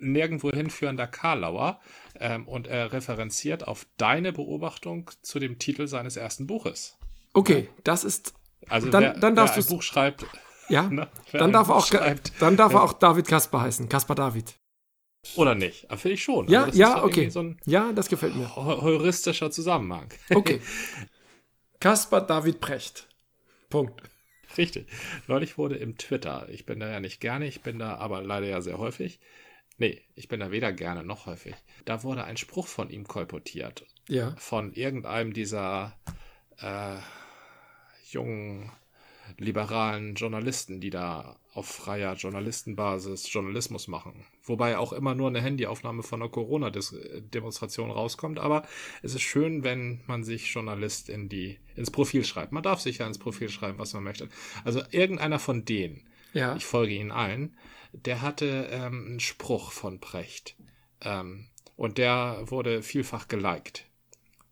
[0.00, 1.80] nirgendwo hinführender Karlauer
[2.18, 6.98] ähm, und er referenziert auf deine Beobachtung zu dem Titel seines ersten Buches.
[7.32, 8.34] Okay, das ist.
[8.68, 10.24] Also dann, wer, dann darfst ein Buch schreibt.
[10.68, 13.88] Ja, ne, dann darf, auch, schreibt, dann darf er auch David Kasper heißen.
[13.88, 14.54] Kasper David.
[15.36, 15.86] Oder nicht?
[15.90, 16.48] Finde ich schon.
[16.48, 17.28] Ja, also ja, okay.
[17.28, 18.54] So ja, das gefällt mir.
[18.56, 20.08] Heuristischer Zusammenhang.
[20.34, 20.60] Okay.
[21.80, 23.08] Kasper David Precht.
[23.70, 24.02] Punkt.
[24.58, 24.86] Richtig.
[25.26, 28.46] Neulich wurde im Twitter, ich bin da ja nicht gerne, ich bin da aber leider
[28.46, 29.20] ja sehr häufig.
[29.78, 31.54] Nee, ich bin da weder gerne noch häufig.
[31.84, 33.86] Da wurde ein Spruch von ihm kolportiert.
[34.08, 34.34] Ja.
[34.36, 35.96] Von irgendeinem dieser
[36.60, 36.96] äh,
[38.10, 38.70] jungen
[39.38, 44.24] liberalen Journalisten, die da auf freier Journalistenbasis Journalismus machen.
[44.42, 48.38] Wobei auch immer nur eine Handyaufnahme von einer Corona-Demonstration rauskommt.
[48.38, 48.66] Aber
[49.02, 52.52] es ist schön, wenn man sich Journalist in die, ins Profil schreibt.
[52.52, 54.28] Man darf sich ja ins Profil schreiben, was man möchte.
[54.64, 56.56] Also irgendeiner von denen, ja.
[56.56, 57.56] ich folge ihnen allen,
[57.92, 60.56] der hatte ähm, einen Spruch von Precht.
[61.02, 63.86] Ähm, und der wurde vielfach geliked,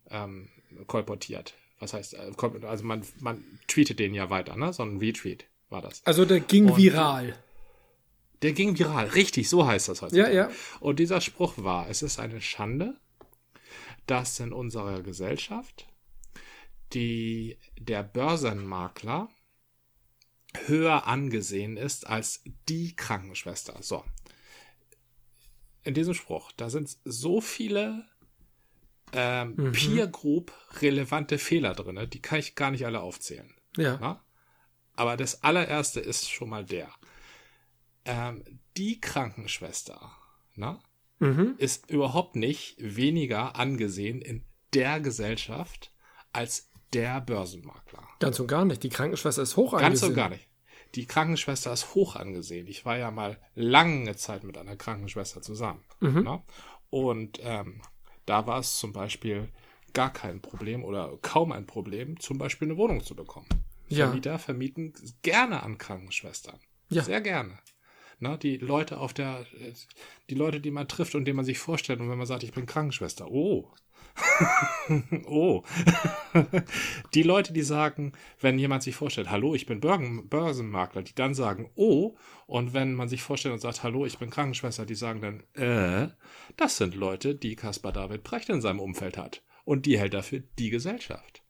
[0.09, 0.49] ähm,
[0.87, 1.55] kolportiert.
[1.81, 2.31] Was heißt, äh,
[2.67, 4.71] also man, man tweetet den ja weiter, ne?
[4.71, 6.05] So ein Retweet war das.
[6.05, 7.35] Also der ging und viral.
[8.43, 10.15] Der ging viral, richtig, so heißt das heute.
[10.15, 10.51] Ja, ja.
[10.79, 12.95] Und dieser Spruch war, es ist eine Schande,
[14.05, 15.87] dass in unserer Gesellschaft
[16.93, 19.29] die, der Börsenmakler
[20.65, 23.77] höher angesehen ist als die Krankenschwester.
[23.81, 24.03] So.
[25.83, 28.05] In diesem Spruch, da sind so viele
[29.13, 29.71] ähm, mhm.
[29.71, 33.53] Peer Group relevante Fehler drin, die kann ich gar nicht alle aufzählen.
[33.77, 33.97] Ja.
[34.01, 34.23] Na?
[34.95, 36.89] Aber das allererste ist schon mal der.
[38.05, 38.43] Ähm,
[38.77, 40.11] die Krankenschwester
[40.55, 40.81] na,
[41.19, 41.55] mhm.
[41.57, 45.93] ist überhaupt nicht weniger angesehen in der Gesellschaft
[46.33, 48.03] als der Börsenmakler.
[48.19, 48.83] Ganz und gar nicht.
[48.83, 49.91] Die Krankenschwester ist hoch angesehen.
[49.91, 50.47] Ganz und gar nicht.
[50.95, 52.67] Die Krankenschwester ist hoch angesehen.
[52.67, 55.83] Ich war ja mal lange Zeit mit einer Krankenschwester zusammen.
[56.01, 56.41] Mhm.
[56.89, 57.81] Und ähm,
[58.25, 59.49] da war es zum Beispiel
[59.93, 63.47] gar kein Problem oder kaum ein Problem, zum Beispiel eine Wohnung zu bekommen.
[63.89, 64.05] Ja.
[64.05, 66.59] Vermieter vermieten gerne an Krankenschwestern.
[66.89, 67.03] Ja.
[67.03, 67.59] Sehr gerne.
[68.19, 69.45] Na, die Leute auf der,
[70.29, 72.53] die Leute, die man trifft und denen man sich vorstellt und wenn man sagt, ich
[72.53, 73.73] bin Krankenschwester, oh.
[75.25, 75.63] oh.
[77.13, 81.69] die Leute, die sagen, wenn jemand sich vorstellt, hallo, ich bin Börsenmakler, die dann sagen,
[81.75, 82.15] oh,
[82.47, 86.09] und wenn man sich vorstellt und sagt, hallo, ich bin Krankenschwester, die sagen dann, äh,
[86.57, 89.43] das sind Leute, die Caspar David Brecht in seinem Umfeld hat.
[89.63, 91.43] Und die hält dafür die Gesellschaft.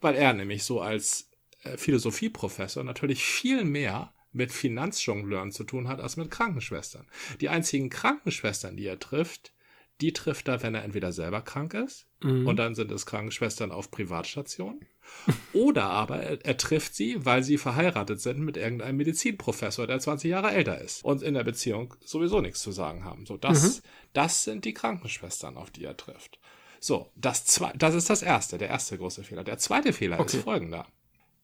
[0.00, 1.30] Weil er nämlich so als
[1.62, 7.06] äh, Philosophieprofessor natürlich viel mehr mit Finanzjongleuren zu tun hat als mit Krankenschwestern.
[7.40, 9.52] Die einzigen Krankenschwestern, die er trifft,
[10.00, 12.46] die trifft er, wenn er entweder selber krank ist mhm.
[12.46, 14.86] und dann sind es Krankenschwestern auf Privatstationen.
[15.52, 20.30] Oder aber er, er, trifft sie, weil sie verheiratet sind mit irgendeinem Medizinprofessor, der 20
[20.30, 23.26] Jahre älter ist und in der Beziehung sowieso nichts zu sagen haben.
[23.26, 23.82] So, das, mhm.
[24.12, 26.38] das sind die Krankenschwestern, auf die er trifft.
[26.78, 29.44] So, das, zwei, das ist das erste, der erste große Fehler.
[29.44, 30.38] Der zweite Fehler okay.
[30.38, 30.86] ist folgender.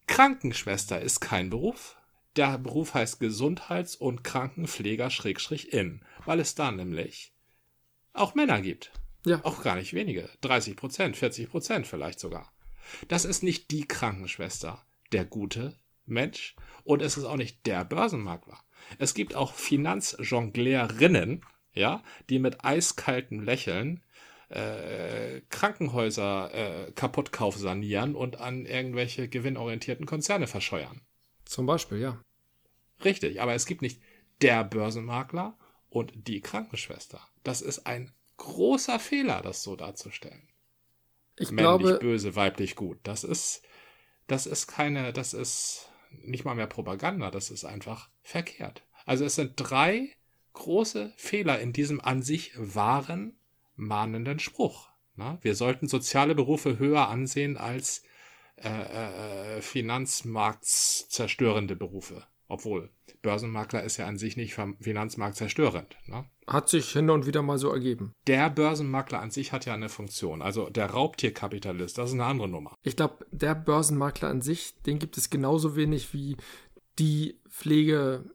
[0.06, 1.96] Krankenschwester ist kein Beruf.
[2.36, 7.32] Der Beruf heißt Gesundheits- und Krankenpfleger-in, weil es da nämlich
[8.18, 8.92] auch Männer gibt.
[9.24, 9.40] Ja.
[9.44, 10.28] Auch gar nicht wenige.
[10.42, 12.52] 30 Prozent, 40 Prozent vielleicht sogar.
[13.08, 16.54] Das ist nicht die Krankenschwester, der gute Mensch.
[16.84, 18.58] Und es ist auch nicht der Börsenmakler.
[18.98, 24.02] Es gibt auch Finanzjonglerinnen, ja, die mit eiskaltem Lächeln
[24.48, 31.00] äh, Krankenhäuser äh, Kaputtkauf sanieren und an irgendwelche gewinnorientierten Konzerne verscheuern.
[31.44, 32.20] Zum Beispiel, ja.
[33.04, 34.00] Richtig, aber es gibt nicht
[34.40, 37.20] der Börsenmakler und die Krankenschwester.
[37.46, 40.48] Das ist ein großer Fehler, das so darzustellen.
[41.36, 42.98] Ich Männlich glaube, böse, weiblich gut.
[43.04, 43.62] Das ist,
[44.26, 48.84] das ist keine, das ist nicht mal mehr Propaganda, das ist einfach verkehrt.
[49.04, 50.12] Also es sind drei
[50.54, 53.38] große Fehler in diesem an sich wahren,
[53.76, 54.88] mahnenden Spruch.
[55.14, 55.38] Na?
[55.42, 58.02] Wir sollten soziale Berufe höher ansehen als
[58.56, 62.26] äh, äh, finanzmarktzerstörende Berufe.
[62.48, 62.90] Obwohl,
[63.22, 65.96] Börsenmakler ist ja an sich nicht finanzmarktzerstörend.
[66.06, 66.26] Ne?
[66.46, 68.12] Hat sich hin und wieder mal so ergeben.
[68.26, 70.42] Der Börsenmakler an sich hat ja eine Funktion.
[70.42, 72.74] Also der Raubtierkapitalist, das ist eine andere Nummer.
[72.82, 76.36] Ich glaube, der Börsenmakler an sich, den gibt es genauso wenig wie
[76.98, 78.30] die Pflege,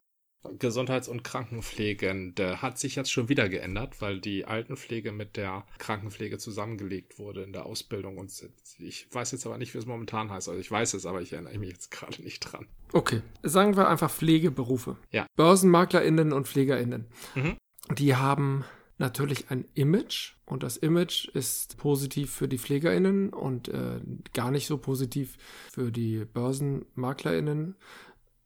[0.58, 6.38] Gesundheits- und Krankenpflegende hat sich jetzt schon wieder geändert, weil die Altenpflege mit der Krankenpflege
[6.38, 8.18] zusammengelegt wurde in der Ausbildung.
[8.18, 8.32] Und
[8.78, 10.48] ich weiß jetzt aber nicht, wie es momentan heißt.
[10.48, 12.66] Also ich weiß es, aber ich erinnere mich jetzt gerade nicht dran.
[12.92, 14.96] Okay, sagen wir einfach Pflegeberufe.
[15.10, 15.26] Ja.
[15.36, 17.06] BörsenmaklerInnen und PflegerInnen.
[17.34, 17.56] Mhm.
[17.96, 18.64] Die haben
[18.98, 24.00] natürlich ein Image und das Image ist positiv für die PflegerInnen und äh,
[24.32, 25.36] gar nicht so positiv
[25.72, 27.76] für die BörsenmaklerInnen.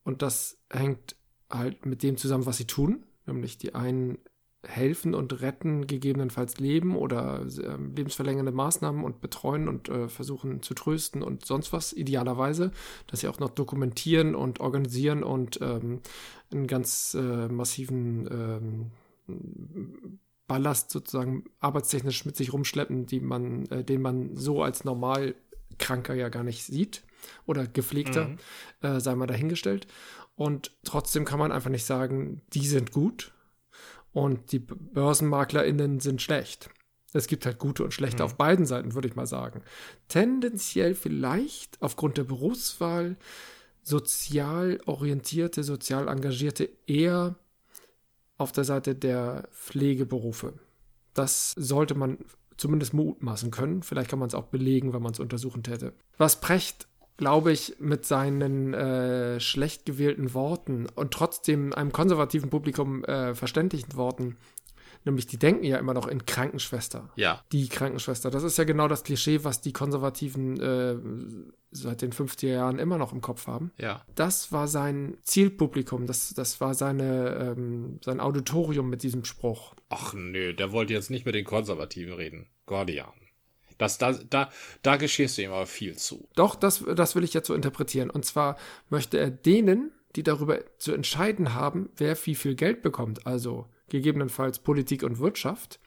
[0.05, 1.17] Und das hängt
[1.51, 3.05] halt mit dem zusammen, was sie tun.
[3.27, 4.19] Nämlich die einen
[4.69, 10.75] helfen und retten gegebenenfalls Leben oder äh, lebensverlängernde Maßnahmen und betreuen und äh, versuchen zu
[10.75, 12.73] trösten und sonst was, idealerweise,
[13.07, 16.01] dass sie auch noch dokumentieren und organisieren und ähm,
[16.51, 18.91] einen ganz äh, massiven
[19.29, 26.15] ähm, Ballast sozusagen arbeitstechnisch mit sich rumschleppen, die man, äh, den man so als Normalkranker
[26.15, 27.03] ja gar nicht sieht
[27.47, 28.39] oder Gepflegter, mhm.
[28.83, 29.87] Äh, sei mal dahingestellt.
[30.37, 33.33] Und trotzdem kann man einfach nicht sagen, die sind gut
[34.13, 36.71] und die BörsenmaklerInnen sind schlecht.
[37.13, 38.27] Es gibt halt gute und schlechte mhm.
[38.27, 39.63] auf beiden Seiten, würde ich mal sagen.
[40.09, 43.17] Tendenziell vielleicht aufgrund der Berufswahl
[43.83, 47.37] sozial orientierte, sozial engagierte eher
[48.37, 50.55] auf der Seite der Pflegeberufe.
[51.15, 52.19] Das sollte man
[52.59, 53.83] zumindest mutmaßen können.
[53.83, 55.95] Vielleicht kann man es auch belegen, wenn man es untersuchen täte.
[56.19, 63.05] Was Precht glaube ich, mit seinen äh, schlecht gewählten Worten und trotzdem einem konservativen Publikum
[63.05, 64.37] äh, verständlichen Worten,
[65.05, 67.11] nämlich die denken ja immer noch in Krankenschwester.
[67.17, 67.43] Ja.
[67.53, 68.31] Die Krankenschwester.
[68.31, 70.97] Das ist ja genau das Klischee, was die Konservativen äh,
[71.71, 73.73] seit den 50er Jahren immer noch im Kopf haben.
[73.79, 74.05] Ja.
[74.15, 79.75] Das war sein Zielpublikum, das, das war seine, ähm, sein Auditorium mit diesem Spruch.
[79.89, 82.47] Ach nö, der wollte jetzt nicht mit den Konservativen reden.
[82.67, 83.13] Gordian.
[83.79, 84.51] Das, da, da,
[84.83, 86.29] da geschehst du ihm aber viel zu.
[86.35, 88.11] Doch, das, das will ich jetzt so interpretieren.
[88.11, 88.57] Und zwar
[88.89, 94.59] möchte er denen, die darüber zu entscheiden haben, wer wie viel Geld bekommt, also gegebenenfalls
[94.59, 95.79] Politik und Wirtschaft,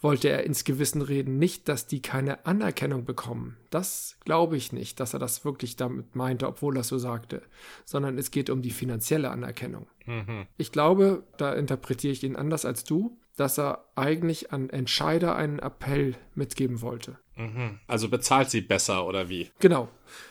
[0.00, 3.56] wollte er ins Gewissen reden, nicht, dass die keine Anerkennung bekommen.
[3.70, 7.42] Das glaube ich nicht, dass er das wirklich damit meinte, obwohl er so sagte,
[7.84, 9.88] sondern es geht um die finanzielle Anerkennung.
[10.06, 10.46] Mhm.
[10.56, 15.60] Ich glaube, da interpretiere ich ihn anders als du, dass er eigentlich an Entscheider einen
[15.60, 17.18] Appell mitgeben wollte.
[17.36, 17.78] Mhm.
[17.86, 19.50] Also bezahlt sie besser oder wie?
[19.60, 19.88] Genau.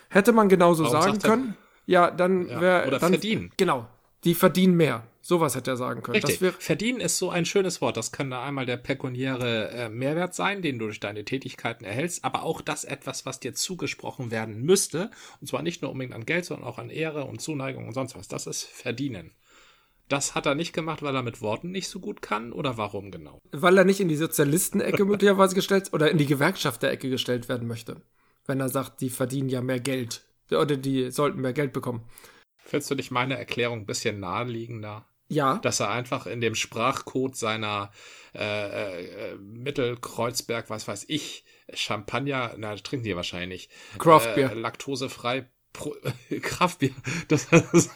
[0.09, 2.87] Hätte man genauso Warum sagen können, ja, dann wäre.
[2.87, 3.51] Oder dann, verdienen.
[3.55, 3.87] Genau.
[4.23, 5.03] Die verdienen mehr.
[5.21, 6.15] Sowas hätte er sagen können.
[6.15, 6.41] Richtig.
[6.41, 7.97] Wär, verdienen ist so ein schönes Wort.
[7.97, 12.23] Das kann da einmal der pekuniäre äh, Mehrwert sein, den du durch deine Tätigkeiten erhältst,
[12.23, 15.11] aber auch das etwas, was dir zugesprochen werden müsste.
[15.39, 18.15] Und zwar nicht nur unbedingt an Geld, sondern auch an Ehre und Zuneigung und sonst
[18.15, 18.27] was.
[18.27, 19.31] Das ist verdienen.
[20.09, 23.11] Das hat er nicht gemacht, weil er mit Worten nicht so gut kann oder warum
[23.11, 23.39] genau?
[23.51, 28.01] Weil er nicht in die Sozialistenecke möglicherweise gestellt oder in die Gewerkschafterecke gestellt werden möchte.
[28.45, 32.07] Wenn er sagt, die verdienen ja mehr Geld oder die sollten mehr Geld bekommen.
[32.57, 35.05] Findest du nicht meine Erklärung ein bisschen naheliegender?
[35.29, 35.57] Ja.
[35.57, 37.91] Dass er einfach in dem Sprachcode seiner
[38.33, 41.43] äh, äh, Mittelkreuzberg, was weiß ich,
[41.73, 43.69] Champagner, na, trinken die wahrscheinlich.
[43.99, 44.51] Craftbeer.
[44.51, 45.95] Äh, laktosefrei Pro
[46.41, 46.91] Kraftbier,
[47.27, 47.47] dass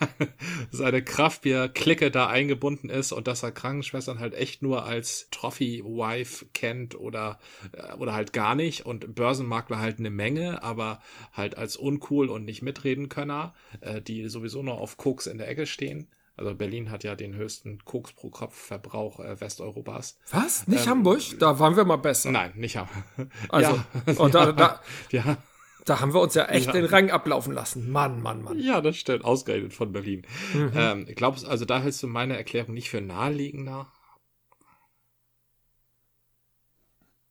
[0.72, 6.96] seine Kraftbier-Clique da eingebunden ist und dass er Krankenschwestern halt echt nur als Trophy-Wife kennt
[6.96, 7.40] oder,
[7.74, 11.02] äh, oder halt gar nicht und Börsenmakler halt eine Menge, aber
[11.34, 15.50] halt als uncool und nicht mitreden können, äh, die sowieso nur auf Koks in der
[15.50, 16.08] Ecke stehen.
[16.38, 20.18] Also Berlin hat ja den höchsten Koks pro Kopf Verbrauch äh, Westeuropas.
[20.32, 20.68] Was?
[20.68, 21.22] Nicht ähm, Hamburg?
[21.40, 22.32] Da waren wir mal besser.
[22.32, 23.04] Nein, nicht Hamburg.
[23.50, 24.14] Also, ja.
[24.18, 25.38] und da, da, ja.
[25.86, 26.74] Da haben wir uns ja echt ja.
[26.74, 27.92] den Rang ablaufen lassen.
[27.92, 28.60] Mann, Mann, Mann.
[28.60, 29.26] Ja, das stimmt.
[29.26, 30.26] Ausgerechnet von Berlin.
[30.54, 30.72] Mhm.
[30.76, 33.92] Ähm, glaubst also da hältst du meine Erklärung nicht für naheliegender?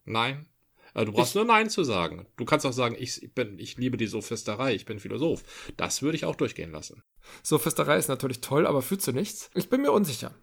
[0.05, 0.47] Nein?
[0.93, 2.27] Also, du brauchst ich, nur Nein zu sagen.
[2.37, 5.45] Du kannst auch sagen, ich, bin, ich liebe die Sophisterei, ich bin Philosoph.
[5.77, 7.03] Das würde ich auch durchgehen lassen.
[7.45, 9.51] Sophisterei ist natürlich toll, aber führt zu nichts.
[9.55, 10.35] Ich bin mir unsicher.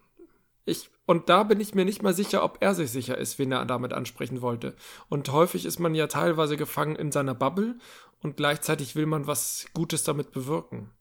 [0.67, 3.53] Ich, und da bin ich mir nicht mal sicher, ob er sich sicher ist, wen
[3.53, 4.75] er damit ansprechen wollte.
[5.07, 7.75] Und häufig ist man ja teilweise gefangen in seiner Bubble
[8.21, 10.91] und gleichzeitig will man was Gutes damit bewirken.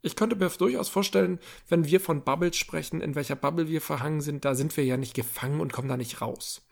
[0.00, 4.20] Ich könnte mir durchaus vorstellen, wenn wir von Bubbles sprechen, in welcher Bubble wir verhangen
[4.20, 6.64] sind, da sind wir ja nicht gefangen und kommen da nicht raus.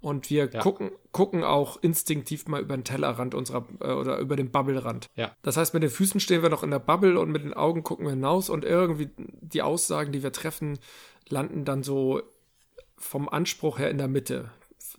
[0.00, 0.60] Und wir ja.
[0.60, 5.06] gucken, gucken auch instinktiv mal über den Tellerrand unserer äh, oder über den Bubblerand.
[5.14, 5.36] Ja.
[5.42, 7.84] Das heißt, mit den Füßen stehen wir noch in der Bubble und mit den Augen
[7.84, 10.78] gucken wir hinaus und irgendwie die Aussagen, die wir treffen,
[11.30, 12.22] landen dann so
[12.96, 14.50] vom Anspruch her in der Mitte.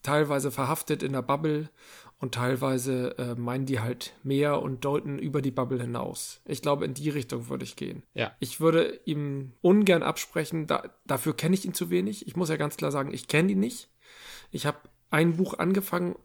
[0.04, 1.70] teilweise verhaftet in der Bubble
[2.20, 6.41] und teilweise äh, meinen die halt mehr und deuten über die Bubble hinaus.
[6.46, 8.04] Ich glaube, in die Richtung würde ich gehen.
[8.13, 8.36] Ja.
[8.39, 12.28] Ich würde ihm ungern absprechen, da, dafür kenne ich ihn zu wenig.
[12.28, 13.89] Ich muss ja ganz klar sagen, ich kenne ihn nicht.
[14.52, 14.78] Ich habe
[15.10, 16.15] ein Buch angefangen,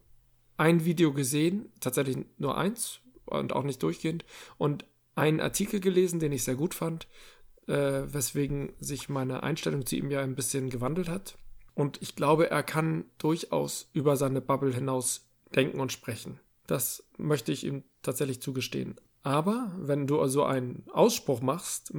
[0.58, 4.24] ein Video gesehen, tatsächlich nur eins und auch nicht durchgehend,
[4.58, 7.08] und einen Artikel gelesen, den ich sehr gut fand,
[7.66, 11.36] äh, weswegen sich meine Einstellung zu ihm ja ein bisschen gewandelt hat.
[11.74, 16.40] Und ich glaube, er kann durchaus über seine Bubble hinaus denken und sprechen.
[16.66, 18.96] Das möchte ich ihm tatsächlich zugestehen.
[19.22, 21.92] Aber wenn du also einen Ausspruch machst,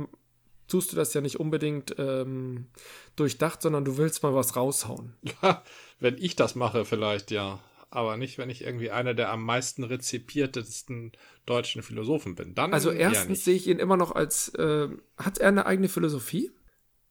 [0.67, 2.67] tust du das ja nicht unbedingt ähm,
[3.15, 5.13] durchdacht, sondern du willst mal was raushauen.
[5.41, 5.63] Ja,
[5.99, 7.59] wenn ich das mache, vielleicht ja.
[7.89, 11.13] Aber nicht, wenn ich irgendwie einer der am meisten rezipiertesten
[11.45, 12.53] deutschen Philosophen bin.
[12.53, 16.51] Dann also erstens sehe ich ihn immer noch als, äh, hat er eine eigene Philosophie?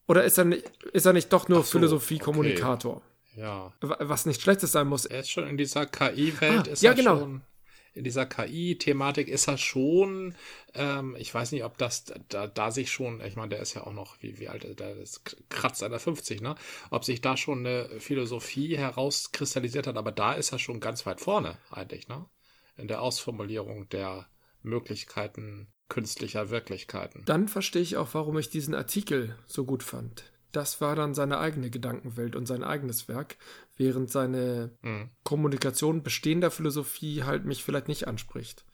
[0.06, 2.96] Oder ist er nicht, ist er nicht doch nur so, Philosophie-Kommunikator?
[2.96, 3.40] Okay.
[3.40, 3.72] Ja.
[3.80, 5.04] Was nicht Schlechtes sein muss.
[5.04, 7.18] Er ist schon in dieser KI-Welt, ah, ist ja, genau.
[7.18, 7.42] schon
[7.96, 10.34] in dieser KI-Thematik ist er schon,
[10.74, 13.86] ähm, ich weiß nicht, ob das da, da sich schon, ich meine, der ist ja
[13.86, 16.54] auch noch, wie, wie alt ist der, ist kratzt an der 50, ne?
[16.90, 21.20] Ob sich da schon eine Philosophie herauskristallisiert hat, aber da ist er schon ganz weit
[21.20, 22.26] vorne, eigentlich, ne?
[22.76, 24.28] In der Ausformulierung der
[24.62, 27.22] Möglichkeiten künstlicher Wirklichkeiten.
[27.24, 31.38] Dann verstehe ich auch, warum ich diesen Artikel so gut fand das war dann seine
[31.38, 33.36] eigene Gedankenwelt und sein eigenes Werk,
[33.76, 35.10] während seine mhm.
[35.22, 38.64] Kommunikation bestehender Philosophie halt mich vielleicht nicht anspricht.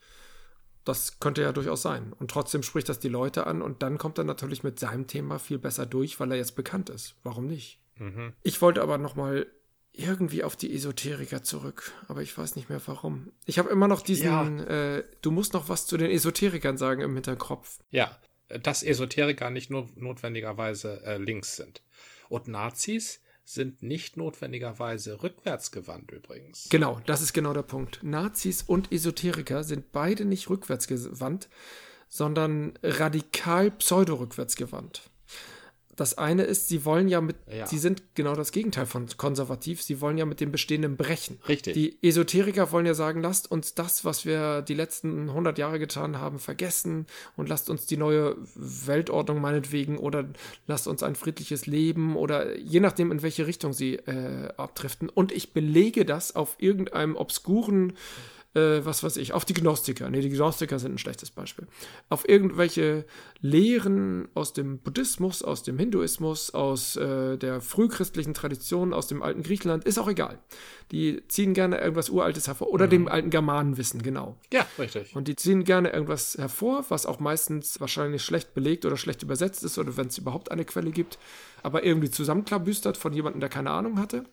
[0.85, 2.13] Das könnte ja durchaus sein.
[2.13, 5.39] Und trotzdem spricht das die Leute an und dann kommt er natürlich mit seinem Thema
[5.39, 7.15] viel besser durch, weil er jetzt bekannt ist.
[7.23, 7.79] Warum nicht?
[7.97, 8.31] Mhm.
[8.43, 9.47] Ich wollte aber nochmal
[9.91, 13.31] irgendwie auf die Esoteriker zurück, aber ich weiß nicht mehr warum.
[13.45, 14.97] Ich habe immer noch diesen, ja.
[14.97, 17.79] äh, du musst noch was zu den Esoterikern sagen im Hinterkopf.
[17.91, 18.17] Ja,
[18.59, 21.81] dass Esoteriker nicht nur notwendigerweise äh, links sind.
[22.29, 26.69] Und Nazis sind nicht notwendigerweise rückwärtsgewandt übrigens.
[26.69, 27.99] Genau, das ist genau der Punkt.
[28.01, 31.49] Nazis und Esoteriker sind beide nicht rückwärtsgewandt,
[32.07, 35.09] sondern radikal pseudo-rückwärtsgewandt.
[35.95, 37.67] Das eine ist, sie wollen ja mit, ja.
[37.67, 41.39] sie sind genau das Gegenteil von konservativ, sie wollen ja mit dem Bestehenden brechen.
[41.47, 41.73] Richtig.
[41.73, 46.19] Die Esoteriker wollen ja sagen, lasst uns das, was wir die letzten 100 Jahre getan
[46.19, 50.25] haben, vergessen und lasst uns die neue Weltordnung meinetwegen oder
[50.67, 55.09] lasst uns ein friedliches Leben oder je nachdem, in welche Richtung sie äh, abdriften.
[55.09, 57.93] Und ich belege das auf irgendeinem obskuren
[58.55, 60.09] äh, was weiß ich, auf die Gnostiker.
[60.09, 61.67] Nee, die Gnostiker sind ein schlechtes Beispiel.
[62.09, 63.05] Auf irgendwelche
[63.41, 69.43] Lehren aus dem Buddhismus, aus dem Hinduismus, aus äh, der frühchristlichen Tradition, aus dem alten
[69.43, 70.39] Griechenland, ist auch egal.
[70.91, 72.91] Die ziehen gerne irgendwas Uraltes hervor oder mhm.
[72.91, 74.37] dem alten Germanenwissen, genau.
[74.51, 75.15] Ja, richtig.
[75.15, 79.63] Und die ziehen gerne irgendwas hervor, was auch meistens wahrscheinlich schlecht belegt oder schlecht übersetzt
[79.63, 81.17] ist oder wenn es überhaupt eine Quelle gibt,
[81.63, 84.25] aber irgendwie zusammenklabüstert von jemandem, der keine Ahnung hatte.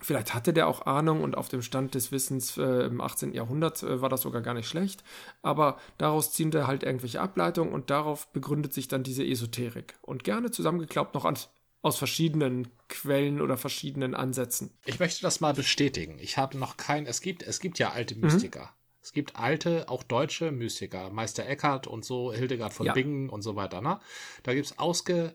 [0.00, 3.32] Vielleicht hatte der auch Ahnung und auf dem Stand des Wissens äh, im 18.
[3.34, 5.04] Jahrhundert äh, war das sogar gar nicht schlecht.
[5.42, 9.94] Aber daraus ziehen wir halt irgendwelche Ableitungen und darauf begründet sich dann diese Esoterik.
[10.02, 11.36] Und gerne zusammengeklaubt noch an,
[11.82, 14.70] aus verschiedenen Quellen oder verschiedenen Ansätzen.
[14.84, 16.18] Ich möchte das mal bestätigen.
[16.18, 18.22] Ich habe noch kein, es gibt, es gibt ja alte mhm.
[18.22, 18.62] Mystiker.
[18.62, 18.80] Mhm.
[19.02, 22.92] Es gibt alte, auch deutsche Mystiker, Meister Eckhart und so, Hildegard von ja.
[22.92, 23.80] Bingen und so weiter.
[23.80, 23.98] Ne?
[24.42, 25.34] Da gibt es ausge,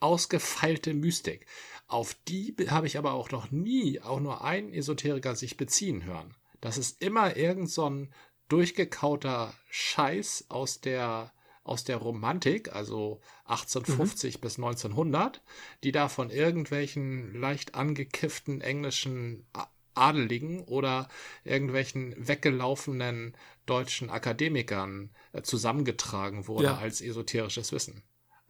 [0.00, 1.46] ausgefeilte Mystik.
[1.92, 6.34] Auf die habe ich aber auch noch nie auch nur einen Esoteriker sich beziehen hören.
[6.62, 8.14] Das ist immer irgend so ein
[8.48, 11.32] durchgekauter Scheiß aus der
[11.64, 14.40] aus der Romantik, also 1850 mhm.
[14.40, 15.42] bis 1900,
[15.84, 19.46] die da von irgendwelchen leicht angekifften englischen
[19.94, 21.08] Adeligen oder
[21.44, 26.78] irgendwelchen weggelaufenen deutschen Akademikern äh, zusammengetragen wurde ja.
[26.78, 28.02] als esoterisches Wissen.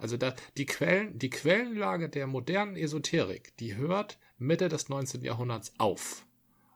[0.03, 5.23] Also da, die, Quellen, die Quellenlage der modernen Esoterik, die hört Mitte des 19.
[5.23, 6.27] Jahrhunderts auf.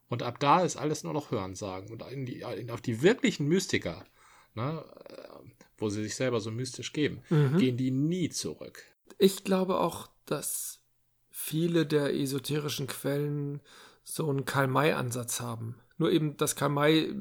[0.09, 1.91] Und ab da ist alles nur noch Hörensagen.
[1.91, 4.07] Und in die, in, auf die wirklichen Mystiker,
[4.55, 7.59] ne, äh, wo sie sich selber so mystisch geben, mhm.
[7.59, 8.85] gehen die nie zurück.
[9.19, 10.81] Ich glaube auch, dass
[11.29, 13.61] viele der esoterischen Quellen
[14.05, 15.75] so einen Karl-May-Ansatz haben.
[15.99, 17.13] Nur eben, dass Karl May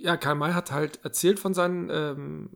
[0.00, 2.50] ja, Karl May hat halt erzählt von seinem ähm,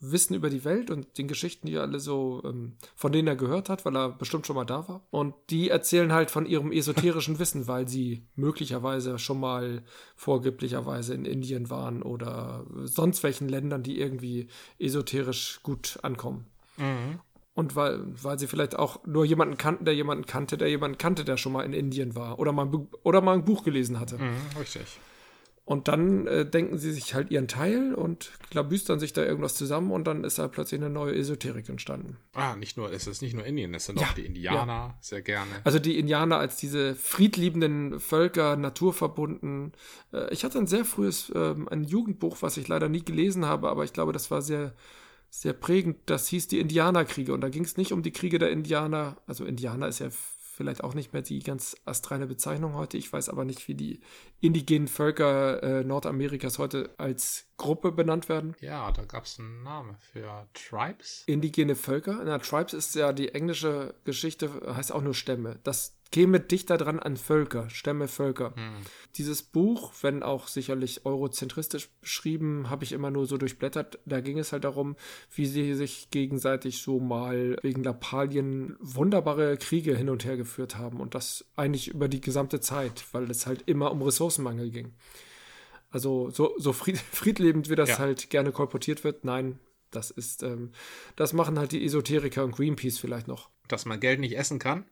[0.00, 3.36] Wissen über die Welt und den Geschichten, die er alle so, ähm, von denen er
[3.36, 5.06] gehört hat, weil er bestimmt schon mal da war.
[5.10, 9.82] Und die erzählen halt von ihrem esoterischen Wissen, weil sie möglicherweise schon mal
[10.16, 16.46] vorgeblicherweise in Indien waren oder sonst welchen Ländern, die irgendwie esoterisch gut ankommen.
[16.76, 17.20] Mhm.
[17.54, 21.24] Und weil, weil sie vielleicht auch nur jemanden kannten, der jemanden kannte, der jemanden kannte,
[21.24, 22.70] der schon mal in Indien war oder mal,
[23.02, 24.16] oder mal ein Buch gelesen hatte.
[24.16, 24.98] Mhm, richtig.
[25.64, 29.92] Und dann äh, denken sie sich halt ihren Teil und klabüstern sich da irgendwas zusammen
[29.92, 32.16] und dann ist da plötzlich eine neue Esoterik entstanden.
[32.32, 34.98] Ah, nicht nur, es ist nicht nur Indien, es sind ja, auch die Indianer ja.
[35.00, 35.50] sehr gerne.
[35.62, 39.72] Also die Indianer als diese friedliebenden Völker, naturverbunden.
[40.12, 43.68] Äh, ich hatte ein sehr frühes, äh, ein Jugendbuch, was ich leider nie gelesen habe,
[43.68, 44.74] aber ich glaube, das war sehr,
[45.30, 45.98] sehr prägend.
[46.06, 49.16] Das hieß die Indianerkriege und da ging es nicht um die Kriege der Indianer.
[49.28, 50.08] Also Indianer ist ja
[50.62, 52.96] vielleicht auch nicht mehr die ganz astreine Bezeichnung heute.
[52.96, 54.00] Ich weiß aber nicht, wie die
[54.40, 58.56] indigenen Völker äh, Nordamerikas heute als Gruppe benannt werden.
[58.60, 61.22] Ja, da gab es einen Namen für Tribes.
[61.26, 62.20] Indigene Völker.
[62.24, 65.60] Na, Tribes ist ja die englische Geschichte, heißt auch nur Stämme.
[65.62, 68.52] Das käme dichter dran an Völker, Stämme, Völker.
[68.56, 68.82] Hm.
[69.16, 74.00] Dieses Buch, wenn auch sicherlich eurozentristisch beschrieben, habe ich immer nur so durchblättert.
[74.06, 74.96] Da ging es halt darum,
[75.34, 81.00] wie sie sich gegenseitig so mal wegen Lappalien wunderbare Kriege hin und her geführt haben.
[81.00, 84.92] Und das eigentlich über die gesamte Zeit, weil es halt immer um Ressourcenmangel ging.
[85.92, 87.98] Also so, so fried, friedlebend, wie das ja.
[87.98, 90.72] halt gerne kolportiert wird, nein, das ist, ähm,
[91.16, 93.50] das machen halt die Esoteriker und Greenpeace vielleicht noch.
[93.68, 94.86] Dass man Geld nicht essen kann?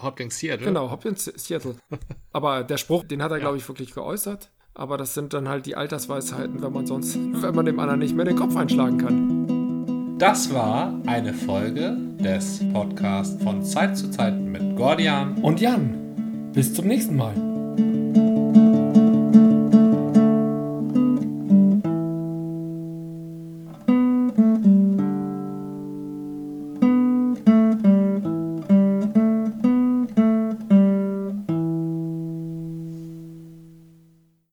[0.00, 0.66] Hopkins Seattle.
[0.66, 1.76] Genau, Hopkins Seattle.
[2.32, 3.42] Aber der Spruch, den hat er, ja.
[3.42, 4.50] glaube ich, wirklich geäußert.
[4.74, 8.14] Aber das sind dann halt die Altersweisheiten, wenn man sonst, wenn man dem anderen nicht
[8.14, 10.18] mehr den Kopf einschlagen kann.
[10.18, 16.52] Das war eine Folge des Podcasts von Zeit zu Zeit mit Gordian und Jan.
[16.52, 17.53] Bis zum nächsten Mal.